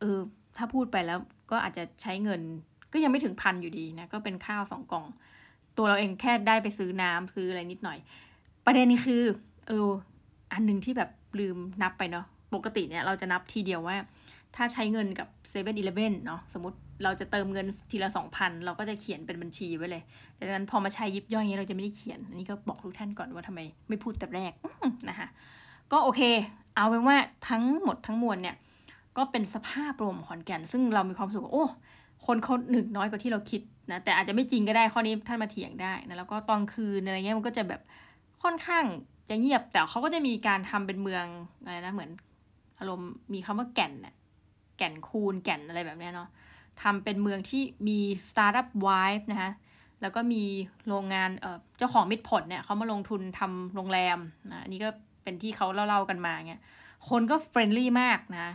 [0.00, 0.18] เออ
[0.56, 1.18] ถ้าพูดไปแล้ว
[1.50, 2.40] ก็อาจจะใช้เงิน
[2.92, 5.04] ก็ยังไม่ถึงพันอยู่ดีนะก็เป็นข้าวสองกล่อง
[5.76, 7.98] ตัวเราเองแค่ได้ไปซื้อน้ำซื้ออะไรนิดหน่อย
[8.66, 9.22] ประเด็นนี้คือ
[9.68, 9.88] เออ
[10.52, 13.96] อันหนึ่งที่แบบลืมนับไปเนาะปกติเนี่ยเราจะนับทีเดียวว่า
[14.56, 20.02] ถ้าใช้เงินกับ7 e เ e ่ e อเนาะสมมติ เราจะเติมเงินทีละสองพันเราก็จะเขียนเป็นบัญชีไว้เลย
[20.38, 24.52] ดังนั้นพอมาใช้ยิบย่อยอย่างนี้เราจะไม่ได้เขียน อันนี้ก็บอกทุกท่านก่อนว่าทำไมไม่พูดแต่แรก
[25.08, 25.28] นะคะ
[25.92, 26.22] ก็โอเค
[26.74, 27.16] เอาเป็นว่า
[27.48, 28.56] ทั้งหมดทั้งมวลเนี่ย
[29.16, 31.64] ก็เป็นสภาพรวมขอนแก่น ซึ่งเรามีความสุขโอ้
[32.26, 37.80] คนเขาหนึ่งน้อยกว่าที่เราคิดนะแต่อาจจะไม่จริงก็ได้ข้อนี้ท่านมาเถียงได้นะแล้วก็ตอนคืนอะไรเงี้ยมันก็จะแบบ
[38.42, 38.84] ค่อนข้าง
[39.28, 41.24] จะเงียบ แต่เขาก็จะมีการทำเป็นเมือง
[41.62, 42.10] อะไรนะเหมือน
[42.78, 44.14] อารมณ์มีคำว่าแก่นน่ะ
[44.78, 46.28] แก่นคูณแก่นอะไรแบบเนี้ยเนาะ
[46.82, 47.98] ทำเป็นเมืองที่มี
[48.30, 49.52] สตาร์ทอัพ vibe นะคะ
[50.00, 50.42] แล้วก็มี
[50.88, 51.30] โรงงาน
[51.78, 54.18] เจ้าของมิตรผลเนี่ยเขามาลงทุนทำโรงแรม
[54.50, 54.88] นะอันนี้ก็
[55.22, 56.62] เป็นที่เขาเล่าๆกันมาเงี้ย
[57.08, 58.48] คนก็ friendly มากนะ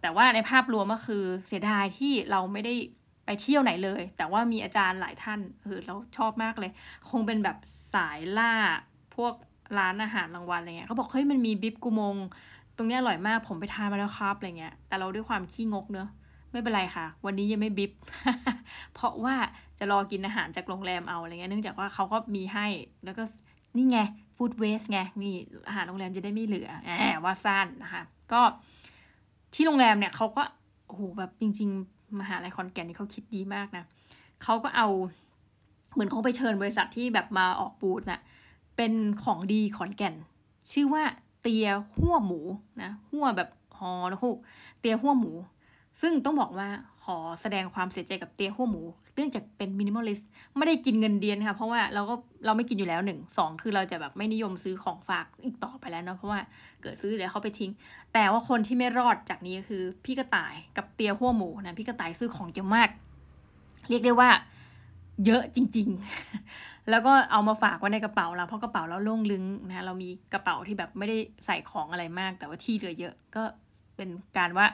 [0.00, 2.74] แต่ว่าในภาพรวมก็คือเสียดายที่เราไม่ได้
[3.26, 6.70] ไปเที่ยวไหนเลย แต่ว่ามีอาจารย์หลายท่านเออเราชอบมากเลย
[7.10, 7.56] คงเป็นแบบ
[7.94, 8.52] สายล่า
[9.16, 9.34] พวก
[9.78, 12.16] ร้านอาหารรางวัลอะไรเงี้ยเขาบอกเฮ้ยมันมีบิบกูมง
[12.76, 16.08] ตรงนี้อร่อยมากผมไปทานมาแล้วครับอะไรเงี้ยแต่เราด้วยความขี้งกเนอะ
[16.54, 17.92] ไม่เป็นไรค่ะ วันนี้ยังไม่บิบ
[18.94, 19.36] เพราะว่า
[19.78, 22.66] จะรอกินอาหารจากโรงแรมเอาอะไรเงี้ยเนื่องจากว่าเขาก็มีให้
[23.04, 23.22] แล้วก็
[23.76, 23.98] นี่ไง
[24.36, 25.34] ฟู้ดเวสไงนี่
[25.68, 28.02] อาหารโรงแรมจะได้ไม่เหลือแอบว่าสั้นนะคะ
[28.32, 28.42] ก็
[29.54, 30.42] ที่โรงแรมเนี่ยเขาก็
[30.86, 33.84] โอ้โหแบบจริง ๆ มหาลัยคอนแก่นนี่เขาคิดดีมากนะ
[34.42, 34.88] เขาก็เอา
[35.92, 38.20] เหมือนเขาไปเชิญบริษัทที่แบบมาออกบูธนะ่ะ
[38.76, 38.92] เป็น
[39.24, 40.14] ของดีขอนแก่น
[40.72, 41.02] ชื่อว่า
[41.42, 42.40] เตียหัวหมู
[42.82, 43.48] นะหัวแบบ
[43.78, 44.36] ฮอนะคุก
[44.80, 45.32] เตียหัวหมู
[46.00, 46.68] ซึ่งต้องบอกว่า
[47.04, 48.82] ขอแสดงความเสียใจกับเตียหัวหมู
[49.14, 52.14] เนื่องจากเป็นมินิมอลลิสต์ไม่ได้กินเงินเดือนค่ะ เพราะว่าเราก็
[52.44, 56.40] เราไม่กินอยู่แล้วหนึ่งสองคือเราจะแบบไม่นิยมซื้อของฝากอีกต่อไปแล้วเนาะเพราะว่า
[56.82, 57.70] เกิดซื้อเดี๋ยวเขาไปทิ้ง
[58.12, 62.88] แต่ว่าคนที่ไม่รอดจากนี้คือ พี่กระต่ายกับเตียหัวหมูนะพี่กระต่ายซื้อของเยอะมาก
[63.88, 64.30] เรียกได้ว่า
[65.26, 65.88] เยอะจริง
[66.38, 73.42] ๆ แล้วก็เอามาฝากไว้ในกระเป๋าเราเพราะกระเป๋าเราโล่งลึงนะเรามีกระเป๋าที่แบบไม่ได้ใส่ของอะไรมาก แต่ว่าที่เหลือเยอะก็
[73.96, 74.66] เป็นการว่า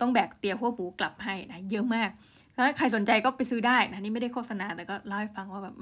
[0.00, 2.10] ต้องแบกเตียหัวหมูกลับให้นะเยอะมาก
[2.54, 5.74] ถ้าใครสนใจก็ไปซื้อได้นะนี่ไม่ได้โฆษณาแต่ก็เล่าให้ฟังว่าแบบ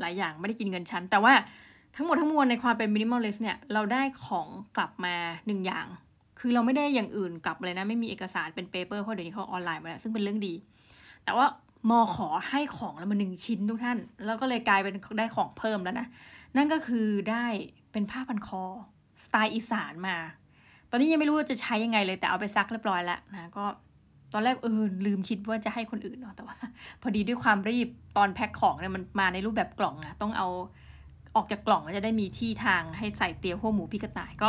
[0.00, 1.32] หลายอย่างไม่ได้กินเงินฉัน แต่ว่า
[1.96, 5.14] ทั้งหมดทั้งมวลในความเป็น minimalist เนี่ยเราได้ของกลับมา
[5.46, 5.86] หนึ่งอย่าง
[6.38, 10.54] คือเราไม่ได้อย่างอื่นกลับเลยนะ ไม่มีเอกสารเป็น paper เพราะเดี๋ยวนี้เขาออนไลน์มาแล้วซึ่งเป็นเรื่องดี
[11.24, 11.46] แต่ว่า
[11.90, 16.06] มอขอให้ของแล้วมาหนึ่งชิ้นทุกท่าน แล้วก็เลยกลายเป็นได้ของเพิ่มแล้วนะ
[16.56, 17.44] นั่นก็คือได้
[17.92, 18.62] เป็นผ้าพันคอ
[19.24, 20.16] สไตล์อีสานมา
[20.90, 23.64] ตอนนี้ยังไม่รู้ว่าจะใช้ยังไงเลยแต่เอาไปซักเรียบร้อยแล้วนะก็
[24.32, 26.56] ตอนแรกเออลืมคิดว่าจะให้คนอื่นเนาะแต่ว่า
[27.02, 30.48] พอดีด้วยความรีบตอนแพ็คของเนี่ยมันมาในรูปแบบกล่องอะต้องเอา
[31.36, 34.48] ออกจากกล่องจะได้มีที่ทางให้ใส่เตียวหัวหมูพี่กระต่ายก็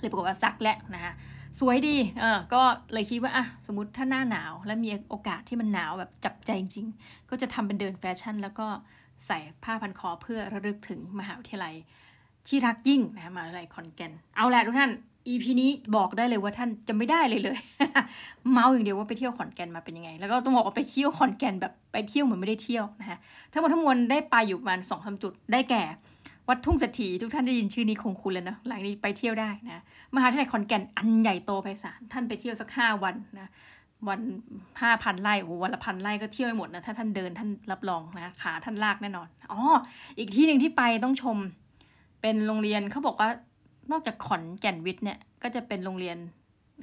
[0.00, 1.12] เลยปรากฏว่าซักแล้วนะคะ
[1.58, 8.66] สวยดีเออก็เลยคิดว่าอะสมมติถ้าหน้าหนาวแล้วมีโอกาสที่มันหนาวแบบจับใจจริงๆ ก็จะทำเป็นเดินแฟชั่น แล้วก็
[9.26, 11.74] ใส่ผ้าพันคอเพื่อระลึกถึงมหาวิทยาลัย
[12.48, 14.90] ที่รักยิ่งนะมหาวิทยาลัยคอนแกนเอาแหละทุกท่าน
[15.30, 17.58] EP นี้บอกได้เลยว่าท่านจะไม่ได้เลยเลย
[18.52, 23.18] เมาอย่างเดียวว่าไปเที่ยวขอนแก่นมาเป็นยังไง แล้วก็ต้องบอกว่าไปเที่ยวขอนแก่นแบบไปเที่ยวเหมือนไม่ได้เที่ยวนะคะ
[23.52, 25.82] ทั้งหมดทั้งมวลได้ไปอยู่ประมาณสองสาจุดได้แก่
[26.48, 29.82] วัดทุ่งเศรษฐีทุกท่านได้ยินชื่อนี้คงคุ้นเลยนะหลังนี้ไปเที่ยวได้นะ
[30.14, 33.48] มหาวิทยาลัยขอนแก่นอันใหญ่โตไพศาลท่านไปเที่ยวสักห้าวันนะ
[34.08, 34.20] วัน
[34.82, 39.60] ห้าพันไร่โอ้วันละพันไร่ก็เที่ยวไปหมดนะถ้าท่านเดินท่านรับรองนะขาท่านลากแน่นอนอ๋อ
[40.18, 41.36] อีกที่หนึ่งที่ไปต้องชม
[42.20, 43.28] เป็นโรงเรียนเขาบอกว่า
[43.90, 46.16] นอกจากขอนแก่นวิทย์เนี่ยก็จะเป็นโรงเรียน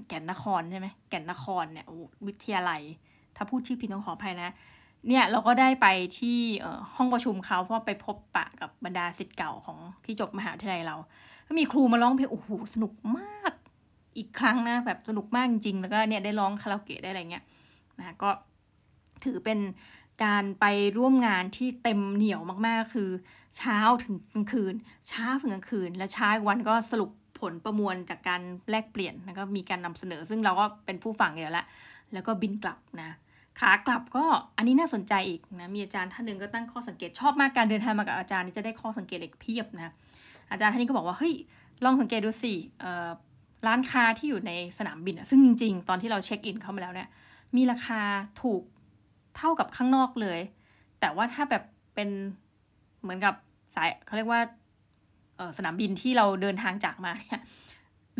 [0.07, 1.85] แก่นนครใช่ไหมแก่นนครเนี่ย
[2.27, 2.81] วิทยาลัย
[3.35, 4.51] ถ้าพูดชื่อผิดต้องขออภัยนะ
[5.07, 5.87] เนี่ยเราก็ได้ไป
[6.19, 6.37] ที่
[6.95, 10.95] ห้องประชุมเขาเพราะไปพบปะกับบรรดาสิทธิ์เก่าของที่จบมหาวิทยาลัยเรา
[11.47, 13.53] ก็มีครูมาร้องเพลงโอ้โหสนุกมาก
[14.17, 17.43] อีกครั้งนะแบบสนุกมากจริงๆแล้วก็เนี่ยได้ร้องคาราโอเกะได้อะไรเงี้ย
[17.99, 18.29] นะก็
[19.23, 19.59] ถือเป็น
[20.23, 20.65] การไป
[20.97, 23.09] ร่วมงานที่เต็มเหนียวมากๆ คือ
[23.57, 24.73] เช้าถึงกลางคืน
[25.07, 31.65] เช้าถึงกลางคืน และเช้าวันก็สรุปผลประมวลจากการแลกเปลี่ยนแล้วก็มีการนำเสนอ ซึ่งเราก็เป็นผู้ฟังเดียวละ
[32.13, 33.11] แล้วก็บินกลับนะ
[33.59, 34.25] ขากลับก็
[34.57, 39.93] อันนี้น่าสนใจอีกนะมีอาจารย์ท่านหนึ่งก็ตั้งข้อสังเกตชอบมากการเดินทางมากับอาจารย์นี่จะได้ข้อสังเกตเอีกเพียบนะ
[40.51, 41.33] อาจารย์ท่านนี้ก็บอกว่าเฮ้ย
[41.83, 42.53] ลองสังเกตดูสิ
[43.67, 47.09] ร้านค้าที่อยู่ในสนามบินซึ่งจริง ๆ ตอนที่เราเช็คอินเข้ามาแล้วเนี่ย
[47.55, 48.01] มีราคา
[48.41, 48.61] ถูก
[49.37, 50.39] เท่ากับข้างนอกเลย
[50.99, 51.63] แต่ว่าถ้าแบบ
[51.95, 52.09] เป็น
[53.01, 53.33] เหมือนกับ
[53.75, 54.41] สายเขาเรียกว่า
[55.57, 57.41] สนามบินที่เราเดินทางจากมาเนี่ย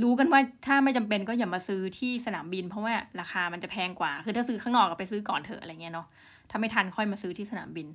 [0.02, 6.08] รู้กันว่าถ้าไม่จำเป็นก็อย่ามาซื้อที่สนามบิน เพราะว่าราคามันจะแพงกว่า คือถ้าซื้อข้างนอกก็ไปซื้อก่อนเถอะอะไรเงี้ยเนาะ
[6.50, 7.88] ถ้าไม่ทันค่อยมาซื้อที่สนามบิน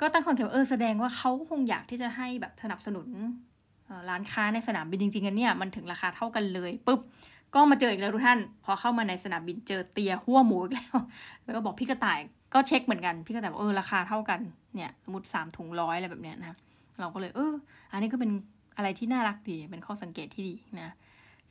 [0.00, 3.08] ก็ตั้งความคิดว่าเออแสดงว่าเขาคงอยากที่จะให้แบบสนับสนุน
[4.08, 7.00] ร้านค้าในสนามบินจริงๆกันเนี่ยมันถึงราคาเท่ากันเลยปุ๊บ
[7.54, 10.96] ก็มาเจออีกแล้วทุกท่าน พอเข้ามาในสนามบินเจอเตียหัวหมูอีกแล้ว
[11.44, 12.18] แล้วก็บอกพี่กระต่าย
[12.54, 14.40] ก็เช็คเหมือนกัน พี่กระต่ายบอกเออราคาเท่ากัน
[14.74, 16.56] เนี่ยสมมติสามถุงร้อยอะไรแบบเนี้ยนะ
[17.00, 17.52] เราก็เลยเออ
[17.92, 18.30] อันนี้ก็เป็น
[18.76, 20.94] อะไรที่น่ารักดีเป็นข้อสังเกตที่ดีนะ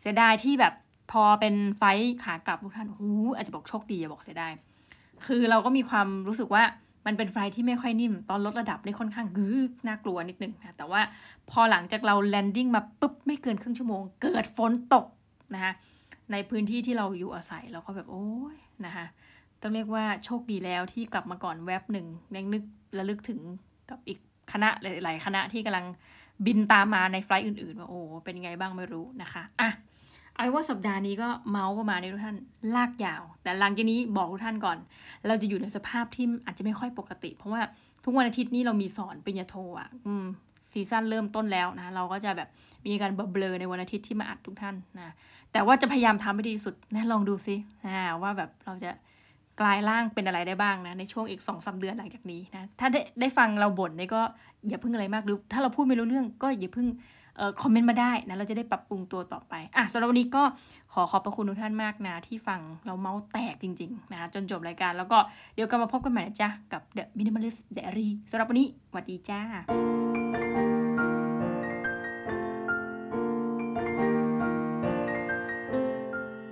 [0.01, 0.73] เสียดายที่แบบ
[1.11, 1.83] พอเป็นไฟ
[2.23, 4.51] ขากลับทุกท่านหูอาจจะบอกโชคดีอย่าบอกเสียดาย
[5.25, 6.63] คือเราก็มีความรู้สึกว่า
[7.05, 11.01] มันเป็นไฟที่ไม่ค่อยนิ่ม ตอนลดระดับนี่ค่อนข้างกึกน่ากลัวนิดนึงนะแต่ว่า
[11.49, 15.05] พอหลังจากเราแลนดิ้งมาปุ๊บไม่เกินครึ่งชั่วโมง เกิดฝนตก
[15.53, 15.73] นะคะ
[16.31, 19.05] ในพื้นที่ที่เราอยู่อาศัยเราก็แบบโอ้ยนะคะ
[19.61, 22.63] ต้องเรียกว่าโชคดีแล้วที่กลับมาก่อนแวบหนึ่งยังนึก
[22.97, 23.39] ระลึกถึง
[23.89, 24.19] กับอีก
[24.51, 25.85] คณะหลายๆคณะที่กำลัง
[26.45, 29.69] บินตามมาในไฟล์อื่นๆว่าโอ้เป็นไงบ้างไม่รู้นะคะอะ
[30.35, 32.37] เอาว่าสัปดาห์นี้ก็เมาส์ประมาณนี้ทุกท่าน
[32.75, 34.77] ลากยาว แต่หลังจากนี้บอกทุกท่านก่อน
[35.27, 37.61] เราจะอยู่ในสภาพที่อาจจะไม่ค่อยปกติ เพราะว่า
[38.03, 40.25] ทุกวันอาทิตย์นี้เรามีสอนปริญญาโทอะอืม
[40.73, 42.49] ซีซั่นเริ่มต้นแล้วนะเราก็จะแบบ
[42.85, 45.13] มีการเบลอในวันอาทิตย์ที่มาอัดทุกท่านนะ
[45.51, 47.55] แต่ว่าจะพยายามทำให้ดีที่สุดนะลองดูซิ
[47.85, 48.91] นะว่าแบบเราจะ
[49.61, 54.21] กลายร่างเป็นอะไรได้บ้างนะในช่วงอีกสองสาเดือนหลังจากนี้นะถ้าได้ได้ฟังเราบ่นเนี่ยก็
[54.67, 56.87] อย่าเพิ่งอะไรมากหรือถ้าเราพูดไม่รู้เรื่องก็อย่าเพิ่ง
[57.37, 60.43] เอ่อคอมเมนต์มาได้นะเราจะได้ปรับปรุงตัวต่อไปอะสำหรับวันนี้ก็
[60.93, 65.17] ขอขอบพระคุณทุกท่านมากนะที่ฟังเราเมาส์แตกจริงๆนะจนจบรายการแล้วก็
[65.55, 69.41] เดี๋ยวกลับมาพบกันใหม่นะจ๊ะกับ The Minimalist Diary สำหรับวันนี้สวัสดีจ้า